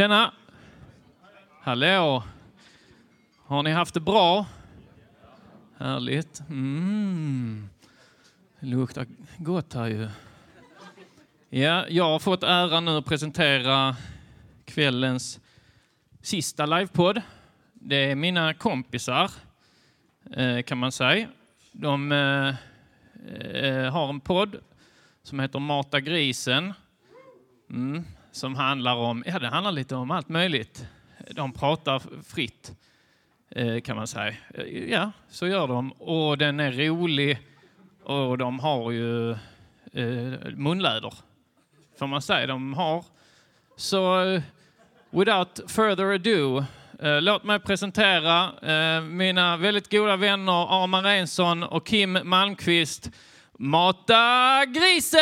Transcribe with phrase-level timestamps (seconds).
[0.00, 0.32] Tjena!
[1.62, 2.22] Hallå!
[3.46, 4.46] Har ni haft det bra?
[5.78, 6.40] Härligt.
[6.48, 7.68] Mm.
[8.60, 9.06] Det luktar
[9.38, 10.08] gott här ju.
[11.48, 13.96] Ja, jag har fått äran nu att presentera
[14.64, 15.40] kvällens
[16.22, 17.22] sista livepodd.
[17.72, 19.30] Det är mina kompisar,
[20.36, 21.28] eh, kan man säga.
[21.72, 22.54] De eh,
[23.64, 24.56] eh, har en podd
[25.22, 26.72] som heter Mata grisen.
[27.70, 30.86] Mm som handlar om, ja det handlar lite om allt möjligt.
[31.30, 32.72] De pratar fritt
[33.50, 34.34] eh, kan man säga.
[34.54, 35.92] Eh, ja, så gör de.
[35.92, 37.38] Och den är rolig
[38.04, 39.36] och de har ju eh,
[40.56, 41.14] munläder,
[41.98, 42.46] får man säga.
[42.46, 43.04] De har.
[43.76, 44.40] Så
[45.10, 46.64] without further ado,
[47.20, 48.52] låt mig presentera
[49.00, 53.10] mina väldigt goda vänner Arman Reinsson och Kim Malmqvist.
[53.58, 55.20] Mata grisen!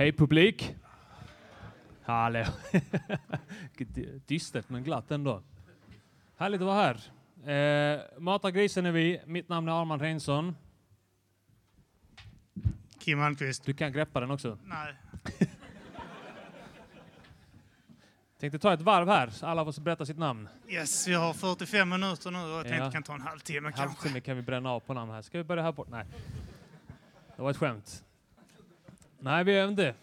[0.00, 0.76] Hej publik!
[2.02, 2.44] Hallå!
[4.26, 5.42] Dystert men glatt ändå.
[6.36, 6.94] Härligt att vara
[7.44, 7.94] här.
[7.94, 9.20] Eh, Mata grisen är vi.
[9.26, 10.56] Mitt namn är Armand Reinsson.
[12.98, 13.64] Kim Malmqvist.
[13.64, 14.58] Du kan greppa den också.
[14.64, 14.94] Nej.
[18.40, 20.48] Tänkte ta ett varv här, så alla får berätta sitt namn.
[20.68, 22.90] Yes, vi har 45 minuter nu och jag tänkte ja.
[22.90, 23.82] kan ta en halvtimme kanske.
[23.82, 25.22] Halvtimme kan vi bränna av på namn här.
[25.22, 25.88] Ska vi börja här bort?
[25.90, 26.04] Nej.
[27.36, 28.04] Det var ett skämt.
[29.18, 29.94] Nej, vi gör inte.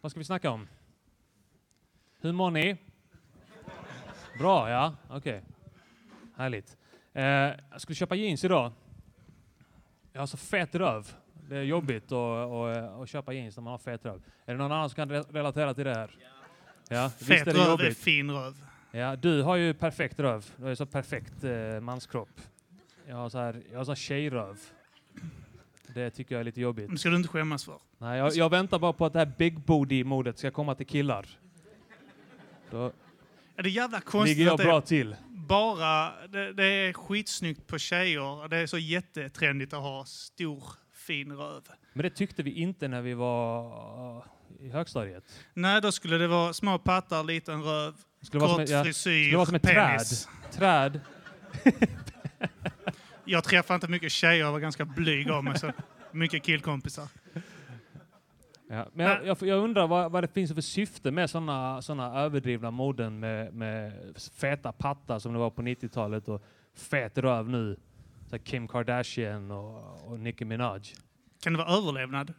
[0.00, 0.68] Vad ska vi snacka om?
[2.20, 2.76] Hur mår ni?
[4.38, 4.94] Bra, ja.
[5.08, 5.16] Okej.
[5.16, 5.40] Okay.
[6.36, 6.76] Härligt.
[7.12, 7.24] Eh,
[7.70, 8.72] jag skulle köpa jeans idag.
[10.12, 11.12] Jag har så fet röv.
[11.48, 14.22] Det är jobbigt att, att, att köpa jeans när man har fet röv.
[14.46, 16.10] Är det någon annan som kan relatera till det här?
[16.88, 17.10] Ja.
[17.10, 18.54] fet är röv är fin röv.
[18.90, 20.46] Ja, du har ju perfekt röv.
[20.56, 22.40] Du har ju så perfekt eh, manskropp.
[23.06, 24.58] Jag har så här, jag har så här tjejröv.
[25.94, 26.90] Det tycker jag är lite jobbigt.
[26.90, 27.78] Det ska du inte skämmas för.
[27.98, 31.26] Nej, jag, jag väntar bara på att det här big booty-modet ska komma till killar.
[32.70, 32.92] Då
[33.56, 35.16] är det jävla konstigt ligger jag bra till.
[35.28, 38.48] Bara, det, det, är skitsnyggt på tjejer.
[38.48, 41.62] Det är så jättetrendigt att ha stor, fin röv.
[41.92, 44.24] Men det tyckte vi inte när vi var
[44.60, 45.24] i högstadiet.
[45.54, 49.36] Nej, då skulle det vara små pattar, liten röv, skulle kort som, ja, frisyr, skulle
[49.36, 50.28] vara som ett penis.
[50.50, 51.00] träd.
[51.62, 51.74] träd.
[53.24, 55.58] jag träffade inte mycket tjejer, jag var ganska blyg av mig.
[55.58, 55.72] Så
[56.12, 57.08] mycket killkompisar.
[58.70, 62.20] Ja, men jag, jag, jag undrar vad, vad, det finns för syfte med sådana såna
[62.20, 63.92] överdrivna moden med, med
[64.36, 66.44] feta pattar som det var på 90-talet och
[66.74, 67.76] fet röv nu.
[68.30, 70.82] Så Kim Kardashian och, och Nicki Minaj.
[71.42, 72.34] Kan det vara överlevnad?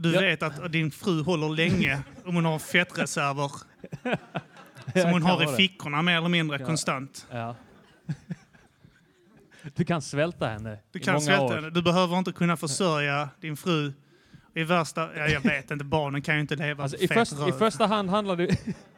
[0.00, 0.20] Du ja.
[0.20, 3.52] vet att din fru håller länge om hon har fettreserver
[5.02, 6.66] som hon har i fickorna mer eller mindre ja.
[6.66, 7.26] konstant.
[7.30, 7.56] Ja.
[9.74, 11.54] Du kan svälta henne Du kan svälta år.
[11.54, 11.70] henne.
[11.70, 13.92] Du behöver inte kunna försörja din fru.
[14.54, 17.52] I värsta, ja, jag vet inte, barnen kan ju inte leva alltså, i, först, I
[17.58, 18.56] första hand handlar det...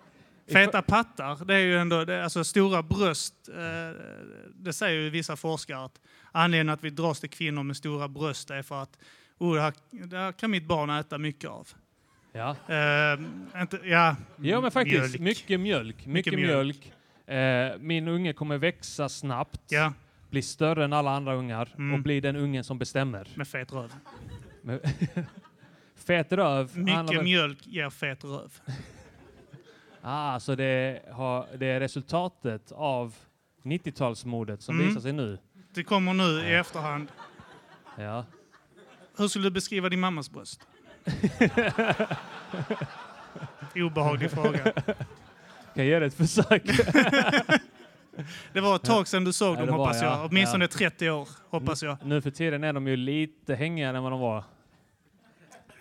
[0.53, 4.00] Feta pattar, det är ju ändå, det, alltså stora bröst, eh,
[4.55, 6.00] det säger ju vissa forskare att
[6.32, 8.99] anledningen att vi dras till kvinnor med stora bröst är för att
[9.40, 11.69] oh, det, här, det här kan mitt barn äta mycket av.
[12.32, 12.56] Ja.
[12.69, 15.00] Eh, inte, ja, ja, men faktiskt.
[15.00, 15.20] Mjölk.
[15.20, 15.96] Mycket mjölk.
[15.96, 16.92] Mycket, mycket mjölk.
[17.26, 17.72] mjölk.
[17.75, 19.62] Eh, min unge kommer växa snabbt.
[19.69, 19.92] Ja
[20.31, 21.94] bli större än alla andra ungar mm.
[21.94, 23.28] och bli den ungen som bestämmer.
[23.34, 23.92] Med fet röv.
[25.96, 26.78] fet röv?
[26.78, 28.60] Mycket mjölk ger fet röv.
[30.00, 33.14] ah, så det, har, det är resultatet av
[33.62, 34.88] 90-talsmodet som mm.
[34.88, 35.38] visar sig nu?
[35.75, 37.08] Det kommer nu i efterhand.
[37.96, 38.25] Ja.
[39.17, 40.61] Hur skulle du beskriva din mammas bröst?
[43.75, 44.73] Obehaglig fråga.
[45.75, 46.62] Kan jag ge det ett försök?
[48.53, 50.29] Det var ett tag sedan du såg ja, dem hoppas jag.
[50.31, 50.69] Åtminstone ja.
[50.69, 51.97] 30 år hoppas jag.
[52.05, 54.45] Nu för tiden är de ju lite hängigare än vad de var.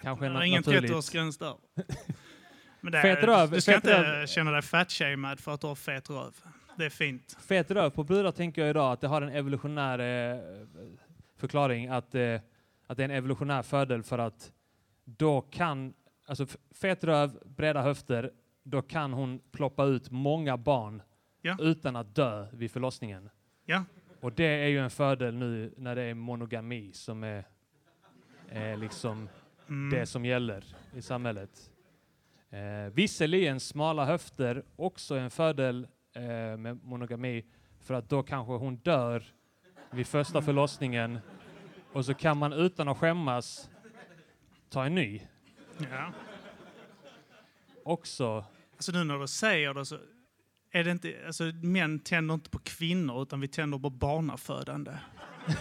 [0.02, 0.92] kanske Det är ingen naturligt.
[0.92, 1.56] 30-årsgräns där.
[2.82, 4.28] Men det Fet röv, du ska fet inte röv.
[4.28, 6.34] känna dig fatshamed för att du har fet röv.
[6.76, 7.38] Det är fint.
[7.48, 10.38] Fet röv på brudar tänker jag idag att det har en evolutionär eh,
[11.38, 12.36] förklaring att, eh,
[12.90, 14.52] att det är en evolutionär fördel för att
[15.06, 15.94] då kan,
[16.26, 18.32] alltså fet röv, breda höfter,
[18.64, 21.02] då kan hon ploppa ut många barn
[21.42, 21.58] Ja.
[21.60, 23.30] utan att dö vid förlossningen.
[23.66, 23.84] Ja.
[24.22, 27.44] Och det är ju en fördel nu när det är monogami som är,
[28.50, 29.30] är liksom
[29.68, 29.90] Mm.
[30.00, 30.64] det som gäller
[30.96, 31.72] i samhället.
[32.50, 36.22] Eh, visserligen smala höfter också en fördel eh,
[36.58, 37.46] med monogami
[37.80, 39.24] för att då kanske hon dör
[39.92, 41.20] vid första förlossningen
[41.94, 43.70] och så kan man utan att skämmas
[44.70, 45.22] ta en ny.
[45.78, 46.12] Ja.
[47.84, 48.46] Också,
[48.80, 49.98] Alltså nu när du säger det så
[50.72, 54.92] är det inte, alltså män tänder inte på kvinnor utan vi tänder på barnafödande.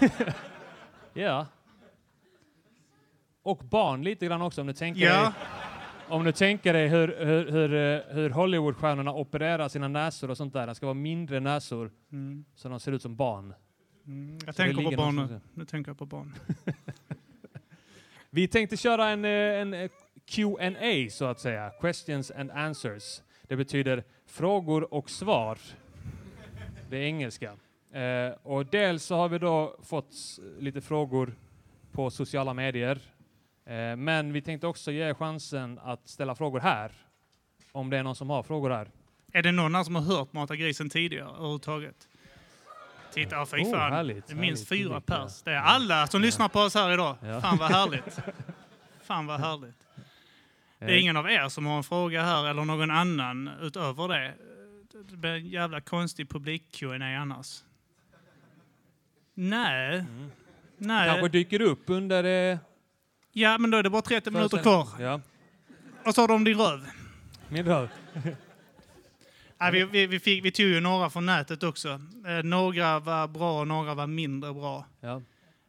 [1.13, 1.47] ja.
[3.43, 5.33] Och barn lite grann också om du tänker Ja, dig,
[6.09, 10.53] om du tänker dig hur, hur, hur, eh, hur Hollywoodstjärnorna opererar sina näsor och sånt
[10.53, 10.67] där.
[10.67, 12.45] Det ska vara mindre näsor mm.
[12.55, 13.55] så de ser ut som barn.
[14.09, 14.39] Mm.
[14.47, 15.65] jag tänker på barn nu.
[15.65, 16.35] tänker jag på barn.
[18.31, 19.91] Vi tänkte köra en, eh, en eh,
[20.27, 21.71] Q&A så att säga.
[21.81, 23.23] Questions and answers.
[23.43, 25.59] Det betyder frågor och svar.
[26.91, 27.57] Det är engelska.
[27.93, 30.15] Eh, och dels så har vi då fått
[30.59, 31.35] lite frågor
[31.93, 33.01] på sociala medier.
[33.65, 36.93] Eh, men vi tänkte också ge chansen att ställa frågor här.
[37.73, 38.91] Om det är någon som har frågor här.
[39.33, 42.08] Är det någon här som har hört Mata grisen tidigare överhuvudtaget?
[43.13, 43.93] Titta, fy Oh, fan.
[43.93, 44.89] härligt, minst härligt.
[44.89, 45.43] fyra pers.
[45.43, 47.17] Det är alla som lyssnar på oss här idag.
[47.23, 47.41] Ja.
[47.41, 48.19] Fan vad härligt.
[49.03, 49.75] Fan vad härligt.
[50.79, 54.09] Det är Eh, ingen av er som har en fråga här eller någon annan utöver
[54.09, 54.35] det.
[55.11, 57.63] Det blir en jävla konstig publik qa annars.
[59.35, 59.99] Nej.
[59.99, 60.31] Mm.
[60.79, 61.09] Nej.
[61.09, 62.25] Kanske dyker upp under...
[62.53, 62.59] Eh,
[63.33, 64.89] Ja, men då är det bara 30 minuter kvar.
[65.01, 65.21] Ja,
[66.07, 66.87] Och så har de din röv.
[67.49, 67.89] min röv.
[69.59, 71.89] Ja, vi, vi, vi, fick, vi tog ju några från nätet också.
[72.27, 74.87] Eh, några var bra och några var mindre bra.
[75.01, 75.23] Ja.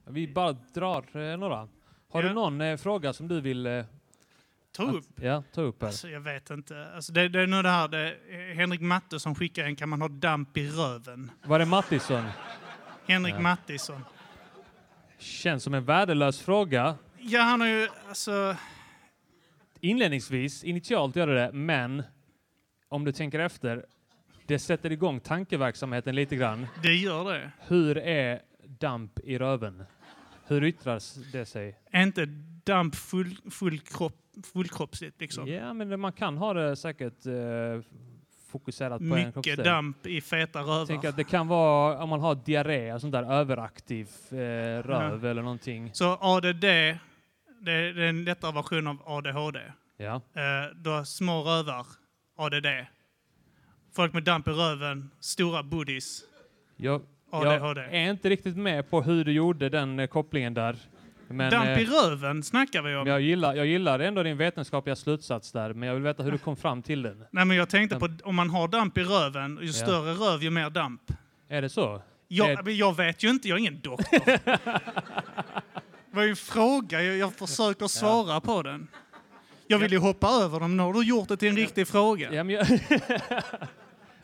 [0.08, 1.56] Vi bara drar eh, några.
[1.56, 1.70] Har
[2.12, 2.22] Ja.
[2.22, 3.84] du någon eh, fråga som du vill
[4.76, 5.06] Ta upp.
[5.18, 5.88] att, ja, ta upp här?
[5.88, 6.88] Alltså, jag vet inte.
[6.96, 7.88] Alltså, det, det är nog det här.
[7.88, 8.16] Det,
[8.56, 11.32] Henrik Matte som skickar en kan man ha damp i röven.
[11.46, 12.24] Var det Mattisson?
[13.08, 13.40] Henrik Ja.
[13.40, 14.06] Mattisson.
[15.18, 16.96] Känns som en värdelös fråga.
[17.18, 18.56] Ja, han har ju alltså...
[19.80, 22.04] Inledningsvis, initialt gör det det, men
[22.90, 23.86] om du tänker efter,
[24.46, 26.68] det sätter igång tankeverksamheten lite grann.
[26.84, 27.52] Det gör det.
[27.68, 29.84] Hur är damp i röven?
[30.48, 31.02] Hur yttrar
[31.32, 31.78] det sig?
[31.92, 32.26] Är inte
[32.66, 34.16] damp full, full kropp,
[34.54, 35.48] fullkroppsligt liksom?
[35.48, 37.34] Ja, men man kan ha det säkert eh,
[38.52, 39.66] fokuserat på en Mycket kroppsdel.
[39.66, 41.08] damp i feta rövar.
[41.08, 44.36] att det kan vara om man har diarré, och sånt där överaktiv eh,
[44.84, 45.90] röv eller någonting.
[45.94, 47.00] Så ADD, det,
[47.62, 49.60] det är en lättare version av ADHD.
[49.98, 50.16] Ja.
[50.16, 51.86] Eh, du har små rövar,
[52.40, 52.68] ADD.
[53.96, 56.22] Folk med damp i röven, stora booties,
[56.78, 57.02] Jag,
[57.32, 57.82] ADHD.
[57.82, 60.78] jag är inte riktigt med på hur du gjorde den eh, kopplingen där.
[61.28, 63.08] Men, damp i eh, röven snackar vi men om.
[63.08, 66.38] jag, gillar, jag gillar ändå din vetenskapliga slutsats där, men jag vill veta hur du
[66.38, 67.26] kom fram till den.
[67.32, 70.50] Nej, men jag tänkte på om man har damp i röven, ju större röv ju
[70.50, 71.02] mer damp.
[71.50, 72.02] Är det så?
[72.28, 74.20] Jag, men jag vet ju inte, jag är ingen doktor.
[76.12, 78.88] det var ju en fråga, jag, jag försöker svara på den.
[79.72, 82.34] Jag vill ju hoppa över dem, nu har du gjort det till en riktig fråga.
[82.34, 82.66] Ja, men jag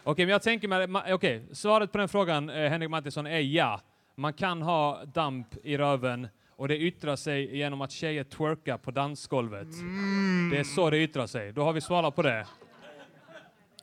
[0.04, 3.82] Okej, men jag tänker mig, okej, svaret på den frågan, eh, Henrik Mattisson, är ja.
[4.16, 8.92] Man kan ha damp i röven och det yttrar sig genom att tjejer twerkar på
[8.92, 9.74] dansgolvet.
[9.74, 10.50] Mm.
[10.50, 11.54] Det är så det yttrar sig.
[11.54, 12.48] Då har vi svarat på det.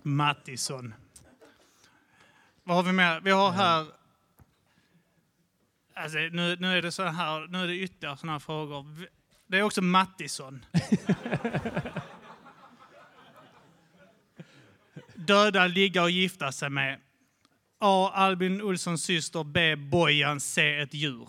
[0.03, 0.95] Mattisson.
[2.65, 3.21] Vad har vi mer?
[3.21, 3.87] Vi har här...
[5.95, 8.87] Alltså, nu, nu är det så här, nu är det ytterligare sådana här frågor.
[9.53, 10.65] Det är också Mattisson.
[15.15, 16.99] Döda, ligga och gifta sig med.
[17.79, 18.11] A.
[18.15, 19.45] Albin Olssons syster.
[19.45, 19.77] B.
[19.77, 20.41] Bojan.
[20.41, 20.79] C.
[20.81, 21.29] Ett djur.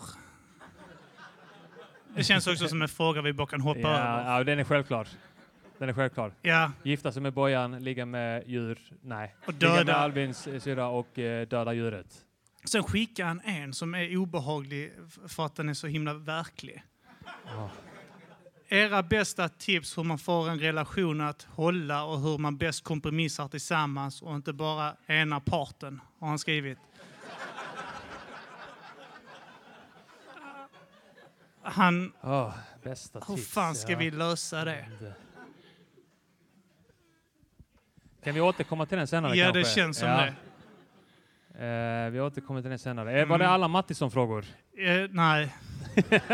[2.16, 4.30] Det känns också som en fråga vi bara kan hoppa Ja, över.
[4.38, 5.08] ja, den är självklar.
[5.78, 6.32] Den är självklar.
[6.42, 9.34] Ja, Gifta sig med Bojan, ligga med djur, nej.
[9.46, 9.94] och Ligga med döda.
[9.96, 12.06] Albins eh, syrra och eh, döda djuret.
[12.64, 14.92] Sen skickar han en som är obehaglig
[15.28, 16.82] för att den är så himla verklig.
[17.46, 17.70] Ja.
[18.74, 23.48] Era bästa tips hur man får en relation att hålla och hur man bäst kompromissar
[23.48, 26.78] tillsammans och inte bara ena parten, har han skrivit.
[31.62, 33.48] Han, Åh, bästa hur tips.
[33.48, 33.98] fan ska ja.
[33.98, 34.86] vi lösa det?
[38.24, 39.60] Kan vi återkomma till den senare Ja, kanske?
[39.60, 40.26] det känns som Ja.
[41.64, 43.20] Eh, vi återkommer till den senare.
[43.20, 43.54] Eh, var det Mm.
[43.54, 44.44] alla Mattisson-frågor?
[44.76, 45.02] det.
[45.02, 45.54] Eh, nej.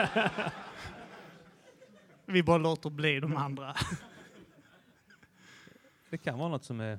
[2.31, 3.77] Vi bara låter bli de andra.
[6.11, 6.99] Det kan vara något som är...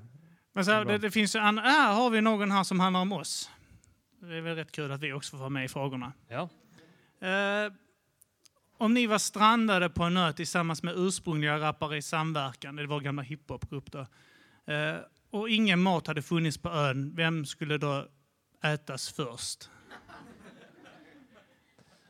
[0.54, 3.02] Men så här, det, det finns ju an- här har vi någon här som handlar
[3.02, 3.50] om oss.
[4.20, 6.14] Det är väl rätt kul att vi också får vara med i frågorna.
[6.28, 6.50] Ja.
[7.28, 7.74] Eh,
[8.78, 13.00] om ni var strandade på en ö tillsammans med ursprungliga rappare i samverkan, det var
[13.00, 14.00] gamla hiphopgrupp då,
[14.74, 14.96] eh,
[15.30, 18.08] och ingen mat hade funnits på ön, vem skulle då
[18.64, 19.70] ätas först?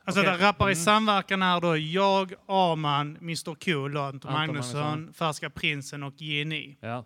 [0.04, 0.32] Alltså Okej.
[0.32, 0.84] där rappare i Mm.
[0.84, 5.12] samverkan är då jag, Arman, Mr Cool, Anton Magnusson, Magnusson.
[5.14, 6.76] Färska Prinsen och Geni.
[6.80, 7.04] ja.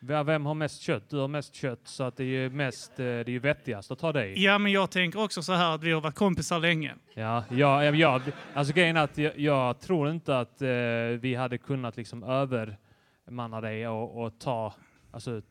[0.00, 1.10] Vem har mest kött?
[1.10, 3.90] Du har mest kött, så att det är ju mest, eh, det är ju vettigast
[3.90, 4.44] att ta dig.
[4.44, 6.94] Ja, men jag tänker också så här att vi har varit kompisar länge.
[7.14, 8.20] Ja, ja, ja, ja.
[8.54, 10.68] Alltså grejen är att jag, jag tror inte att eh,
[11.20, 14.74] vi hade kunnat liksom övermanna dig och, och ta,
[15.10, 15.42] alltså,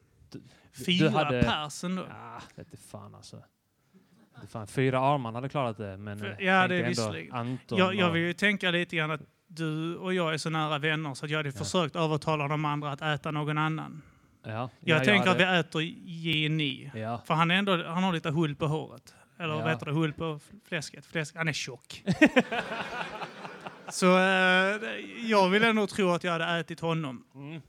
[0.86, 2.06] Fyra hade- person då.
[2.10, 3.38] ja, vete fan alltså.
[4.50, 7.34] Fan, fyra armar hade klarat det, men För- eh, ja, det är visserligen.
[7.36, 10.78] Anton Jag, jag vill ju tänka lite grann att du och jag är så nära
[10.80, 11.54] vänner så jag hade Ja.
[11.54, 14.02] försökt övertala de andra att äta någon annan.
[14.44, 16.92] ja, Jag ja, tänker att vi äter Geni.
[16.96, 19.16] Ja, För han, är ändå, han har lite hull på håret.
[19.40, 19.60] Eller Ja.
[19.62, 19.92] vad heter det?
[19.92, 21.06] Hull på fläsket.
[21.06, 22.04] Fläsk, han är tjock.
[23.90, 24.78] så eh,
[25.26, 27.24] jag vill ändå tro att jag hade ätit honom.
[27.36, 27.62] mm.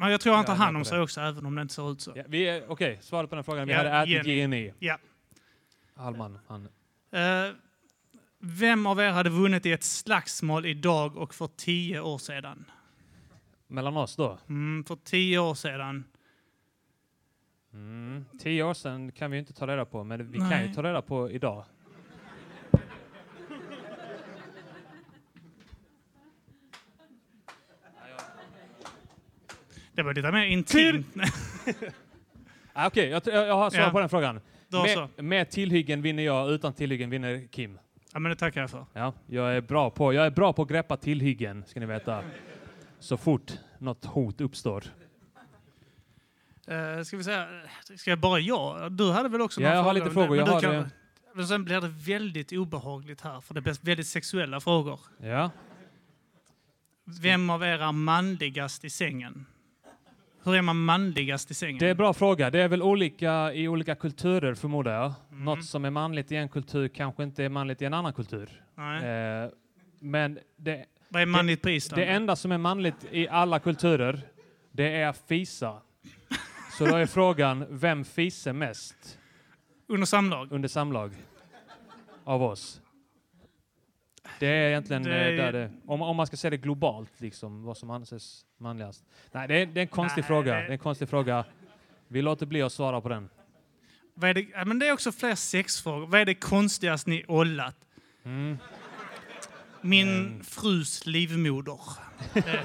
[0.00, 1.92] Men jag tror han tar Jag hand om sig också, även om det inte ser
[1.92, 2.12] ut så.
[2.16, 3.66] ja Okej, svaret på den frågan.
[3.68, 4.72] Vi hade ätit Jenny.
[4.78, 4.98] Ja.
[5.94, 6.68] Hallman, han.
[7.10, 7.54] Eh,
[8.38, 12.64] vem av er hade vunnit i ett slagsmål idag och för tio år sedan?
[13.66, 14.38] Mellan oss då?
[14.48, 16.04] Mm, för tio år sedan.
[17.72, 18.24] Mm.
[18.40, 20.68] Tio år sedan kan vi inte ta reda på, men vi kan Nej.
[20.68, 21.64] ju ta reda på idag.
[29.92, 31.06] Det var lite mer intimt.
[32.76, 33.90] Ah, Okej, jag, jag jag har svar Ja.
[33.90, 34.40] på den frågan.
[34.74, 35.08] Då så.
[35.16, 37.78] Med, med tillhyggen vinner jag, utan tillhyggen vinner Kim.
[38.12, 38.86] Ja, men det tackar jag för.
[38.92, 42.22] Ja, jag är bra på, jag är bra på att greppa tillhyggen, ska ni veta.
[42.98, 44.84] Så fort något hot uppstår.
[46.70, 47.48] Uh, ska vi säga,
[47.96, 48.92] ska jag bara jag?
[48.92, 50.04] Du hade väl också Ja, några jag har frågor?
[50.04, 50.28] lite frågor.
[50.36, 50.90] Men Jag har, kan-
[51.34, 55.00] Men sen blir det väldigt obehagligt här, för det blir väldigt sexuella frågor.
[55.22, 55.50] Ja.
[57.22, 59.46] Vem av er är manligast i sängen?
[60.44, 61.78] Hur är man manligast i sängen?
[61.78, 62.50] Det är en bra fråga.
[62.50, 65.12] Det är väl olika i olika kulturer förmodar jag.
[65.32, 65.44] Mm.
[65.44, 68.62] Något som är manligt i en kultur kanske inte är manligt i en annan kultur.
[68.78, 69.50] Eh,
[70.00, 72.02] men det, Vad är manligt på Island?
[72.02, 74.20] det enda som är manligt i alla kulturer,
[74.72, 75.80] det är att fisa.
[76.78, 79.18] Så då är frågan, vem fiser mest
[79.88, 80.52] Under samlag?
[80.52, 81.10] under samlag
[82.24, 82.80] av oss?
[84.38, 87.20] Det är egentligen Det är- eh, där det, om, om man ska säga det globalt,
[87.20, 89.04] liksom, vad som anses manligast.
[89.32, 90.54] Nej, det är, det är en konstig Nej, fråga.
[90.54, 91.44] det- Det är en konstig fråga.
[92.08, 93.28] Vi låter bli att svara på den.
[94.14, 96.06] Vad är det, ja, men det är också fler sexfrågor.
[96.06, 97.76] Vad är det konstigaste ni ollat?
[98.24, 98.58] Mm.
[99.80, 100.44] Min Mm.
[100.44, 101.78] frus livmoder.
[102.32, 102.60] Det,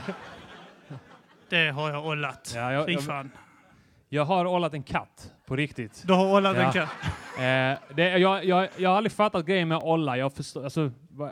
[1.49, 2.51] det har jag ollat.
[2.55, 3.29] Ja, jag- jag-.
[4.11, 6.03] Jag har ollat en katt, på riktigt.
[6.07, 6.63] Du har ollat Ja.
[6.63, 6.89] en katt?
[7.39, 10.17] Eh, det, jag, jag, jag har aldrig fattat grejen med olla.
[10.17, 11.31] Jag förstår, alltså, va-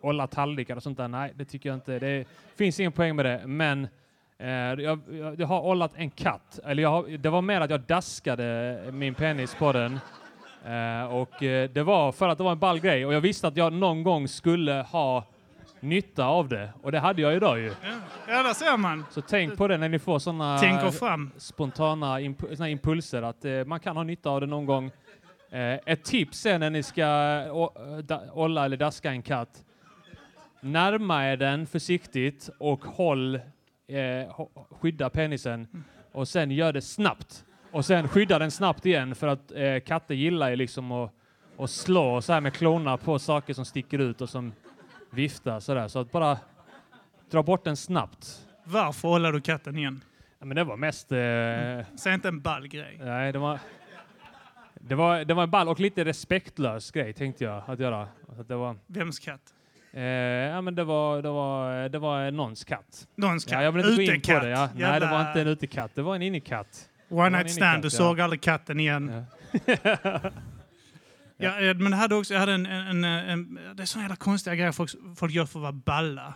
[0.00, 1.98] olla tallrikar och sånt där, nej det tycker jag inte.
[1.98, 2.24] Det
[2.56, 3.42] finns ingen poäng med det.
[3.46, 3.88] Men
[4.38, 5.00] eh, jag,
[5.38, 6.58] jag, har ollat en katt.
[6.64, 10.00] Eller har, det var mer att jag daskade min penis på den.
[10.66, 13.06] Eh, och eh, det var för att det var en ball grej.
[13.06, 15.24] Och jag visste att jag någon gång skulle ha
[15.80, 16.70] nytta av det.
[16.82, 17.66] Och det hade jag idag ju.
[17.66, 17.74] Ja,
[18.28, 19.04] ja där ser man.
[19.10, 20.18] Så tänk på det när ni får
[20.98, 21.30] fram.
[21.36, 24.90] spontana imp- såna impulser att eh, man kan ha nytta av det någon gång.
[25.50, 27.06] Eh, ett tips är när ni ska
[28.02, 29.64] da, olla eller daska en katt.
[30.60, 33.34] Närma er den försiktigt och håll,
[33.86, 37.44] eh, skydda penisen och sen gör det snabbt.
[37.70, 41.12] Och sen skydda den snabbt igen för att eh, katter gillar ju liksom att,
[41.58, 44.52] att slå så här med klorna på saker som sticker ut och som
[45.10, 45.88] viftar sådär.
[45.88, 46.38] Så att bara
[47.30, 48.46] dra bort den snabbt.
[48.64, 50.04] Varför ollar du katten igen?
[50.38, 51.12] Ja, men det var mest...
[51.12, 52.98] Eh, Säg inte en ball grej.
[53.02, 53.58] Nej, det var...
[54.88, 58.08] Det var, det var en ball och lite respektlös grej tänkte jag att göra.
[58.38, 58.76] Att det var...
[58.86, 59.40] Vems katt?
[59.92, 63.08] Eh, ja, men det var, det var, det var någons katt.
[63.16, 63.52] Någons katt?
[63.52, 64.42] Ja, jag vill inte gå in på Utekatt.
[64.42, 64.48] det.
[64.50, 64.58] Ja.
[64.66, 65.90] Nej, det Jävla var inte en utekatt.
[65.94, 66.88] Det var en innekatt.
[67.08, 67.82] One night stand.
[67.82, 69.24] Du såg aldrig katten igen.
[69.66, 69.86] Ja.
[71.40, 71.60] Ja.
[71.60, 74.16] eh, men det hade också, jag hade en, en, en, en, det är sådana jävla
[74.16, 76.34] konstiga grejer folk, folk gör för att vara balla.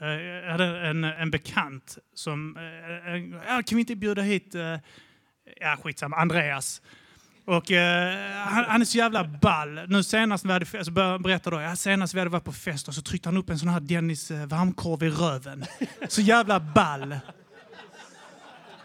[0.00, 4.54] Eh, Jag hade en, en bekant som, eh, en, ja, kan vi inte bjuda hit,
[4.54, 4.76] eh,
[5.60, 6.82] ja skitsamma, Andreas.
[7.44, 9.80] Och eh, han, han är så jävla ball.
[9.88, 12.94] Nu senast vi hade fest, så då, ja, senast vi hade varit på fest och
[12.94, 15.64] så tryckte han upp en sån här Dennis eh, varmkorv i röven.
[16.08, 17.16] Så jävla ball.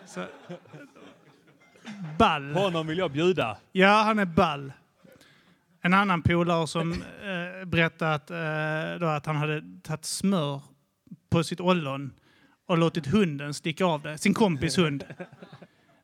[0.06, 0.26] Så,
[2.18, 2.54] ball.
[2.54, 3.58] Honom vill jag bjuda.
[3.72, 4.74] Ja, han är ball.
[5.82, 10.62] En annan polare som eh, berättade att, eh, då att han hade tagit smör
[11.30, 12.14] på sitt ollon
[12.68, 15.04] och låtit hunden sticka av det, sin kompis hund.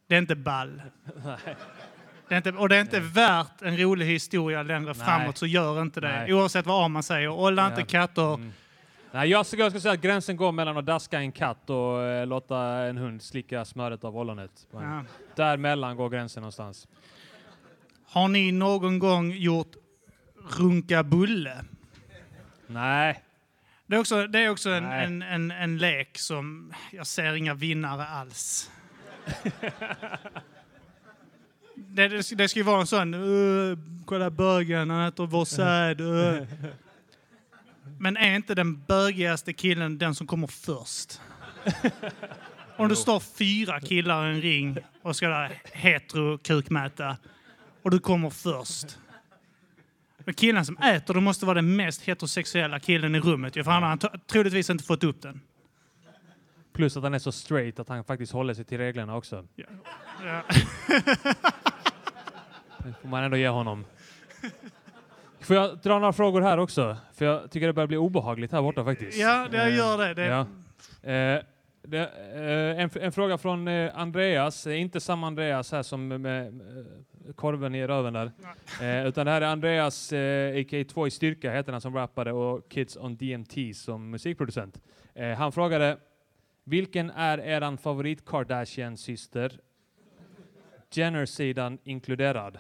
[0.08, 0.82] Det är inte ball.
[2.34, 5.06] Det är inte, och det är inte värt en rolig historia längre Nej.
[5.06, 6.08] framåt, så gör inte det.
[6.08, 6.34] Nej.
[6.34, 7.30] Oavsett vad man säger.
[7.30, 8.34] Olla inte katter.
[8.34, 8.54] Mm.
[9.12, 12.58] Nej, jag skulle, säga att gränsen går mellan att daska en katt och eh, låta
[12.58, 14.52] en hund slicka smöret av ollonet.
[14.72, 15.04] Ja.
[15.36, 16.88] Däremellan går gränsen någonstans.
[18.08, 19.76] Har ni någon gång gjort
[20.60, 21.66] runka bulle?
[22.68, 23.24] Nej.
[23.86, 25.06] Det är också, det är också en, Nej.
[25.06, 28.72] en, en, en lek som jag ser inga vinnare alls.
[31.94, 36.02] det, det, ska- det ska ju vara en sån, uh, kolla bögen, han säd.
[36.02, 36.42] Uh.
[38.00, 41.22] Men är inte den bögigaste killen den som kommer först?
[42.78, 47.18] Om det står fyra killar i en ring och ska hetero-kukmäta
[47.82, 48.98] och du kommer först.
[50.18, 53.54] Men killen som äter, det måste vara den mest heterosexuella killen i rummet.
[53.54, 53.98] För han har
[54.28, 55.42] troligtvis inte fått upp den.
[56.74, 59.48] Plus att han är så straight att han faktiskt håller sig till reglerna också.
[59.56, 59.66] Ja.
[62.84, 63.86] Det får man ändå ge honom.
[65.40, 66.98] Får jag dra några frågor här också?
[67.14, 69.18] För jag tycker det börjar bli obehagligt här borta faktiskt.
[69.18, 70.14] Ja, det Eh, gör det.
[70.14, 70.26] det.
[70.26, 70.40] Ja.
[71.12, 71.42] Eh,
[71.86, 76.62] det, eh, en, en fråga från eh, Andreas, inte samma Andreas här som med, med
[77.36, 78.32] korven i röven där.
[79.08, 80.84] Utan det här är Andreas, eh, a.k.a.
[80.94, 84.82] 2 i styrka heter han som rappare och Kids on DMT som musikproducent.
[85.38, 85.98] Han frågade,
[86.64, 89.60] vilken är eran favorit Kardashian-syster?
[90.92, 92.58] Jenner-sidan inkluderad.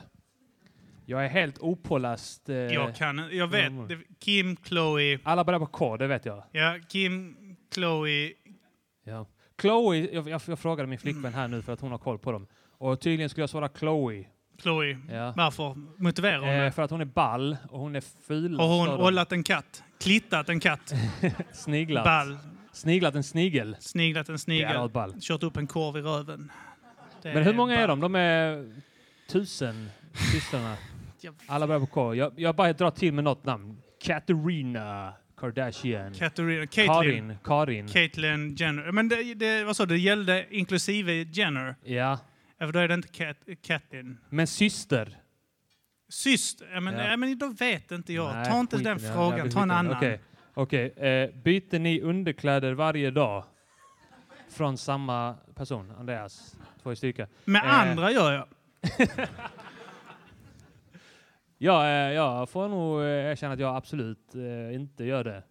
[1.05, 2.49] Jag är helt opåläst.
[2.49, 3.89] Eh, Jag kan jag vet.
[3.89, 6.43] Det, Kim, Chloe, alla börjar på K, det vet jag.
[6.51, 7.35] ja, Kim,
[7.73, 8.31] Chloe,
[9.05, 9.25] Ja.
[9.61, 12.31] Chloe, jag, jag, jag frågade min flickvän här nu för att hon har koll på
[12.31, 12.47] dem.
[12.77, 14.25] Och tydligen skulle jag svara Chloe.
[14.61, 14.97] Chloe.
[15.11, 15.33] Ja.
[15.37, 15.75] Varför?
[16.03, 18.59] Motivera hon Eh, för att hon är ball och hon är ful.
[18.59, 19.83] Har hon ollat en katt?
[19.99, 20.93] Klittat en katt?
[21.53, 22.03] Sniglat.
[22.05, 22.37] Ball.
[22.73, 23.75] Sniglat en snigel.
[23.79, 24.89] Sniglat en är snigel?
[24.89, 25.15] ball.
[25.21, 26.51] Kört upp en korv i röven?
[27.21, 27.99] Det Men hur många är ball.
[27.99, 28.13] de?
[28.13, 28.73] De är
[29.29, 29.89] tusen
[30.31, 30.75] systrarna.
[31.23, 32.15] Jag- Alla börjar på K.
[32.15, 33.77] Jag, jag bara drar till med något namn.
[34.03, 36.13] Katarina Kardashian.
[36.13, 36.87] Katarina, Caitlyn.
[36.95, 37.37] Karin.
[37.43, 37.87] Karin.
[37.87, 38.91] Caitlyn Jenner.
[38.91, 39.93] Men det, det, vad sa du?
[39.95, 41.75] Det gällde inklusive Jenner.
[41.83, 42.19] Ja.
[42.59, 43.07] För då är det inte
[43.61, 44.17] Caitlyn.
[44.29, 45.17] Men syster.
[46.09, 46.67] Syster?
[46.73, 47.09] Ja, men, Ja.
[47.09, 47.17] ja.
[47.17, 48.35] men då vet inte jag.
[48.35, 49.97] Nej, Ta inte skit i den frågan, Jag ta en annan.
[49.97, 50.19] Okej,
[50.53, 50.85] okej.
[50.97, 53.43] Eh, byter ni underkläder varje dag?
[54.49, 56.55] Från samma person, Andreas.
[56.83, 57.27] Två i styrka.
[57.45, 57.79] Med Eh.
[57.81, 58.47] andra gör jag.
[61.63, 65.43] Ja, eh, jag får nog eh, erkänna att jag absolut eh, inte gör det.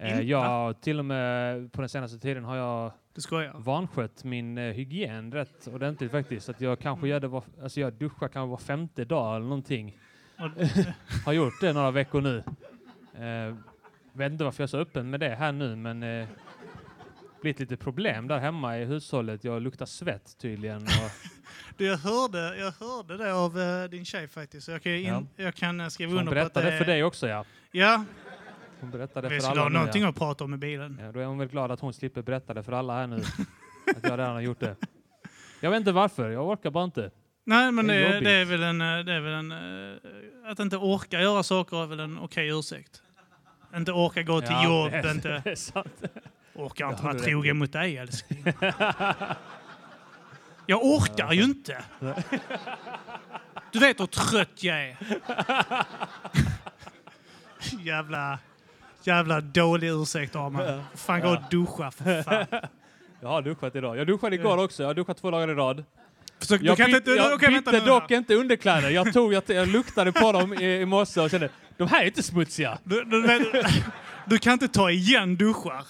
[0.00, 0.22] Inte?
[0.22, 3.52] jag, till och med på den senaste tiden har jag Du skojar.
[3.56, 6.48] vanskött min hygien rätt ordentligt faktiskt.
[6.48, 9.98] Att jag kanske gör det var, alltså jag duschar kanske var femte dag eller någonting.
[11.26, 12.38] Har gjort det några veckor nu.
[13.14, 13.56] Eh,
[14.12, 16.28] vet inte varför jag är så öppen med det här nu, men eh,
[17.40, 19.44] blivit lite problem där hemma i hushållet.
[19.44, 20.82] Jag luktar svett tydligen.
[20.82, 21.10] Och,
[21.76, 24.66] du, jag, hörde, jag hörde det av eh, din tjej faktiskt.
[24.66, 26.84] Så jag kan, in, jag kan eh, skriva hon under på att berättade det för
[26.84, 27.44] dig också, ja.
[27.70, 28.04] Ja,
[28.80, 30.08] Hon berättade vi för skulle alla ha nu, någonting ja.
[30.08, 30.98] att prata om i bilen.
[31.02, 33.16] Ja, då är hon väl glad att hon slipper berätta det för alla här nu.
[33.96, 34.76] att jag redan har gjort det.
[35.60, 37.10] Jag vet inte varför, jag orkar bara inte.
[37.44, 38.80] Nej, men Det är det, det är väl en...
[38.80, 39.52] eh, Det är väl en
[40.46, 43.02] att inte orka göra saker är väl en okej ursäkt.
[43.76, 46.02] Inte orka gå till Ja, jobb, det är- inte det är sant.
[46.54, 48.44] orkar inte vara trogen mot dig älskling.
[50.70, 51.82] Jag orkar ju inte.
[53.72, 54.96] Du vet hur trött jag är.
[57.82, 58.38] Jävla,
[59.02, 60.82] jävla dålig ursäkt Arman.
[60.94, 62.46] Fan gå och duscha för fan.
[63.20, 63.96] Jag har duschat idag.
[63.96, 64.82] Jag duschade igår också.
[64.82, 65.84] Jag har duschat två dagar i rad.
[66.48, 67.90] Du Jag, kan byt, inte, jag vänta bytte nu.
[67.90, 68.90] dock inte underkläder.
[68.90, 72.06] Jag, tog, jag, jag luktade på dem i, i morse och kände de här är
[72.06, 72.78] inte smutsiga.
[72.84, 73.64] Du, du, vet,
[74.26, 75.84] du kan inte ta igen duschar.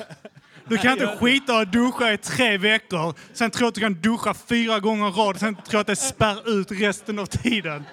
[0.71, 4.35] Du kan inte skita och duscha i tre veckor, sen tro att du kan duscha
[4.35, 7.85] fyra gånger i rad, sen tro att det spär ut resten av tiden.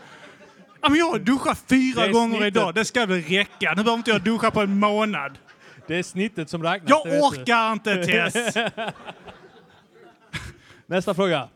[0.81, 2.47] Ja, men jag har duschat fyra gånger snittet.
[2.47, 3.69] idag, det ska väl räcka.
[3.69, 5.37] Nu behöver inte jag duscha på en månad.
[5.87, 6.89] Det är snittet som räknas.
[6.89, 7.41] Jag vet du.
[7.41, 8.55] orkar inte Tess!
[10.85, 11.49] Nästa fråga.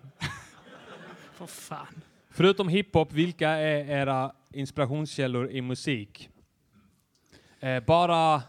[1.38, 2.02] För fan.
[2.32, 6.30] Förutom hiphop, vilka är era inspirationskällor i musik?
[7.60, 8.42] Eh, bara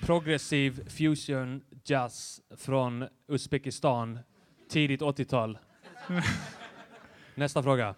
[0.00, 4.18] progressiv fusion jazz från Uzbekistan,
[4.68, 5.58] tidigt 80-tal.
[7.34, 7.94] Nästa fråga.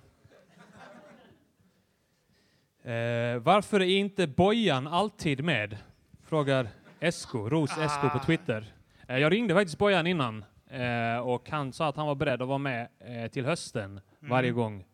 [2.85, 5.77] Eh, varför är inte Bojan alltid med?
[6.25, 6.69] Frågar
[7.01, 8.73] Esko, Ros Esko på Twitter.
[9.09, 12.49] Eh, jag ringde faktiskt Bojan innan eh, och han sa att han var beredd att
[12.49, 14.85] vara med eh, till hösten varje gång.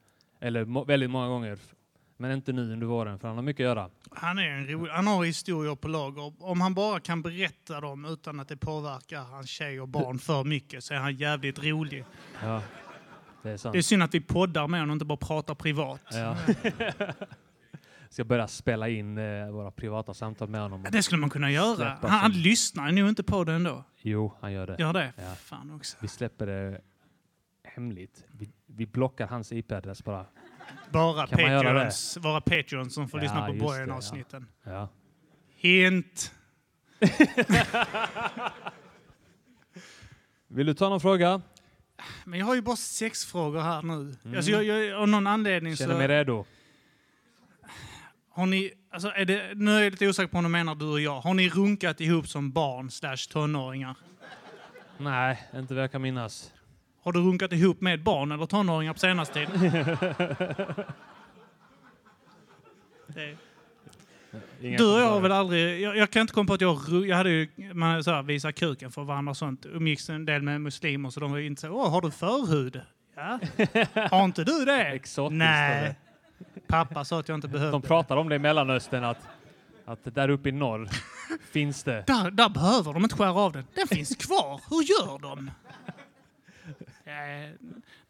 [0.41, 1.59] Eller må- väldigt många gånger
[2.21, 3.91] Men inte nu under våren, för han har mycket att göra.
[4.11, 6.33] Han, är en rolig, han har historier på lager.
[6.43, 10.45] Om han bara kan berätta dem utan att det påverkar hans tjej och barn för
[10.45, 12.05] mycket så är han jävligt rolig.
[12.43, 12.63] Ja,
[13.43, 13.73] det är sant.
[13.73, 16.01] Det är synd att vi poddar med honom och inte bara pratar privat.
[16.11, 16.37] Ja.
[18.11, 20.87] Ska börja spela in eh, våra privata samtal med honom.
[20.93, 21.99] Det skulle man kunna göra.
[22.01, 23.85] Han, han lyssnar nog inte på det ändå.
[23.97, 24.77] Jo, han gör det.
[24.79, 25.13] Gör det?
[25.17, 25.35] Ja.
[25.35, 25.97] Fan också.
[26.01, 26.81] Vi släpper det
[27.65, 28.25] hemligt.
[28.31, 30.27] Vi, vi blockar hans IP-adress bara.
[30.91, 31.39] Bara Kan?
[31.39, 34.47] Patreons, våra Patreons som får Ja, lyssna på Borgen-avsnitten.
[34.65, 34.89] Ja.
[35.57, 36.33] Hint!
[40.49, 41.43] Vill du ta någon fråga?
[42.25, 44.17] Men jag har ju bara sex frågor här nu.
[44.37, 45.77] Alltså jag, jag, av någon anledning Mm.
[45.77, 45.99] Känner så...
[45.99, 46.45] mig redo.
[48.31, 50.87] Har ni, alltså är det, nu är jag lite osäker på om du menar du
[50.87, 51.21] och jag.
[51.21, 53.97] Har ni runkat ihop som barn slash tonåringar?
[54.99, 56.53] Nej, inte vad jag kan minnas.
[57.09, 59.97] Har du runkat ihop med barn eller tonåringar på senaste tiden?
[64.61, 65.81] Inga Du och jag har väl aldrig...
[65.81, 67.07] Jag, jag kan inte komma på att jag...
[67.07, 67.49] Jag hade ju...
[67.75, 69.67] Man så här, visa kuken för varandra och sånt.
[69.67, 71.69] Umgicks en del med muslimer så de var inte så...
[71.69, 72.81] Åh, har du förhud?
[73.15, 73.39] Ja.
[74.11, 74.85] Har inte du det?
[74.85, 75.95] Exotiskt, Nej.
[76.67, 77.73] Pappa sa att jag inte behövde.
[77.73, 79.29] De pratar om det i Mellanöstern att,
[79.85, 80.89] att där uppe i norr
[81.53, 82.05] finns det.
[82.07, 83.65] Där, där behöver de inte skära av den.
[83.75, 84.61] Den finns kvar.
[84.71, 85.51] Hur gör de?
[87.09, 87.51] Eh,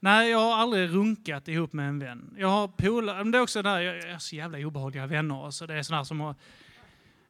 [0.01, 2.35] nej, jag har aldrig runkat ihop med en vän.
[2.39, 5.45] Jag har polare, men det är också där, jag har så jävla obehagliga vänner.
[5.45, 6.35] Alltså, det är sådana som har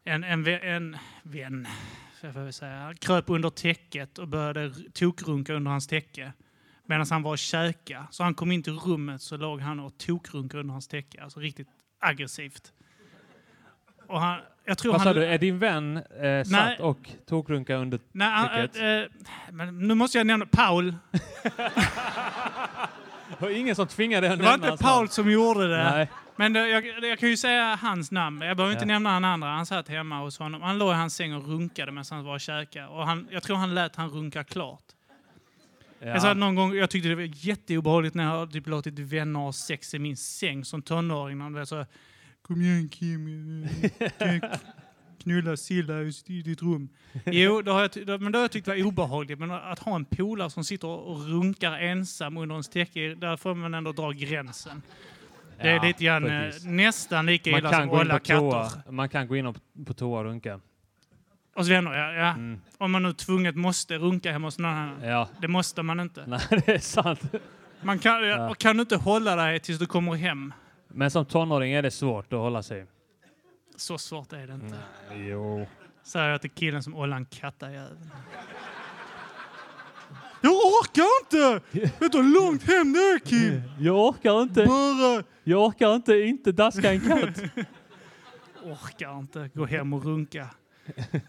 [0.04, 1.68] en, en, en vän,
[2.20, 6.32] jag får väl säga, kröp under täcket och började tokrunka under hans täcke.
[6.86, 8.06] Medan han var och käka.
[8.10, 11.22] Så han kom in till rummet så låg han och tokrunkade under hans täcke.
[11.22, 12.72] Alltså riktigt aggressivt.
[14.06, 15.24] Och han, jag tror Vad han, sa du?
[15.26, 16.44] Är din vän eh, Nej.
[16.44, 18.00] satt och tokrunka under...
[18.12, 18.80] Nej, Vilket?
[18.82, 19.04] äh, äh,
[19.52, 20.94] men nu måste jag nämna Paul.
[23.28, 25.08] Det var ingen som tvingade dig att Det var inte Paul namn.
[25.08, 25.84] som gjorde det.
[25.90, 26.08] Nej.
[26.36, 28.40] Men det, jag, jag kan ju säga hans namn.
[28.40, 28.88] Jag behöver inte Ja.
[28.88, 29.48] nämna han andra.
[29.48, 30.62] Han satt hemma hos honom.
[30.62, 32.86] Han låg i hans säng och runkade medan han var och käkade.
[32.86, 34.82] Och han, jag tror han lät han runka klart.
[36.00, 36.34] Jag, sa Ja.
[36.34, 39.94] någon gång, jag tyckte det var jätteobehagligt när jag har typ låtit vänner ha sex
[39.94, 41.40] i min säng som tonåring.
[41.40, 41.86] Han var så,
[42.48, 43.66] Kom igen Kim,
[45.22, 45.94] knulla Silla
[46.26, 46.88] i ditt rum?
[47.26, 49.38] Jo, det har jag, men det har jag tyckt var obehagligt.
[49.38, 53.54] Men att ha en polare som sitter och runkar ensam under ens täcke, där får
[53.54, 54.82] man ändå dra gränsen.
[55.60, 58.68] Det är Ja, lite grann, eh, nästan lika Man illa som olla toa.
[58.68, 58.90] katter.
[58.92, 59.54] man kan gå in
[59.86, 60.60] på toa och runka.
[61.54, 62.12] Hos vänner, ja.
[62.12, 62.28] ja.
[62.32, 62.60] Mm.
[62.78, 65.02] Om man nu tvunget måste runka hemma hos någon annan.
[65.02, 66.24] Ja, Det måste man inte.
[66.26, 67.20] nej, det är sant.
[67.82, 68.54] Man kan, Ja.
[68.54, 70.52] kan du inte hålla dig tills du kommer hem.
[70.88, 72.86] Men som tonåring är det svårt att hålla sig.
[73.76, 74.78] Så svårt är det inte.
[75.14, 75.66] Jo.
[76.02, 77.96] Säger jag till killen som ollar en kattajävel.
[80.40, 81.60] Jag orkar inte!
[81.98, 83.62] Vet du hur långt hem det är Kim?
[83.86, 84.66] Jag orkar inte.
[84.66, 87.42] Bara Jag orkar inte inte daska en katt.
[88.64, 90.48] orkar inte gå hem och runka.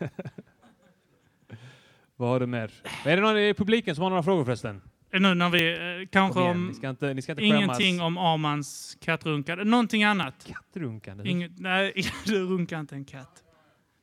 [2.16, 2.72] Vad har du mer?
[3.06, 4.82] Är det någon i publiken som har några frågor förresten?
[5.12, 7.80] Nu när vi eh, kanske igen, om ni ska inte, ni ska inte skämmas.
[7.80, 9.64] ingenting om Armans kattrunkande.
[9.64, 10.48] Någonting annat.
[10.48, 11.30] Kattrunkande?
[11.30, 11.94] Inget, nej,
[12.26, 13.44] du runkar inte en katt.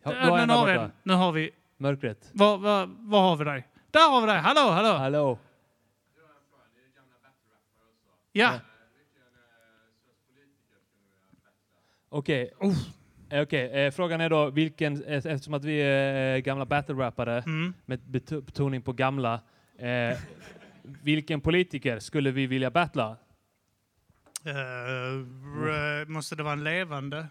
[0.02, 0.90] Ja, Äh, nu, har en.
[1.02, 1.50] nu har vi...
[1.78, 2.30] Mörkret.
[2.32, 3.66] Var, var, var har vi dig?
[3.90, 4.38] Där har vi dig!
[4.38, 4.92] Hallå, hallå!
[4.98, 5.38] Hallå?
[8.32, 8.52] Ja.
[12.08, 12.50] Okej.
[13.30, 17.74] Eh, Okej, eh, frågan är då vilken, eh, eftersom att vi är gamla battle-rappare Mm.
[17.86, 19.34] med bet- betoning på gamla,
[19.78, 20.18] eh,
[21.02, 23.16] vilken politiker skulle vi vilja battla?
[24.44, 27.26] R- måste det vara en levande?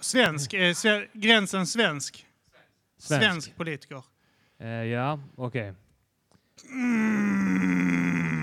[0.00, 0.54] Svensk?
[0.54, 2.26] eh, sve, gränsen svensk?
[2.98, 3.24] Svensk.
[3.24, 4.02] Svensk politiker.
[4.58, 5.74] Eh, ja, okej.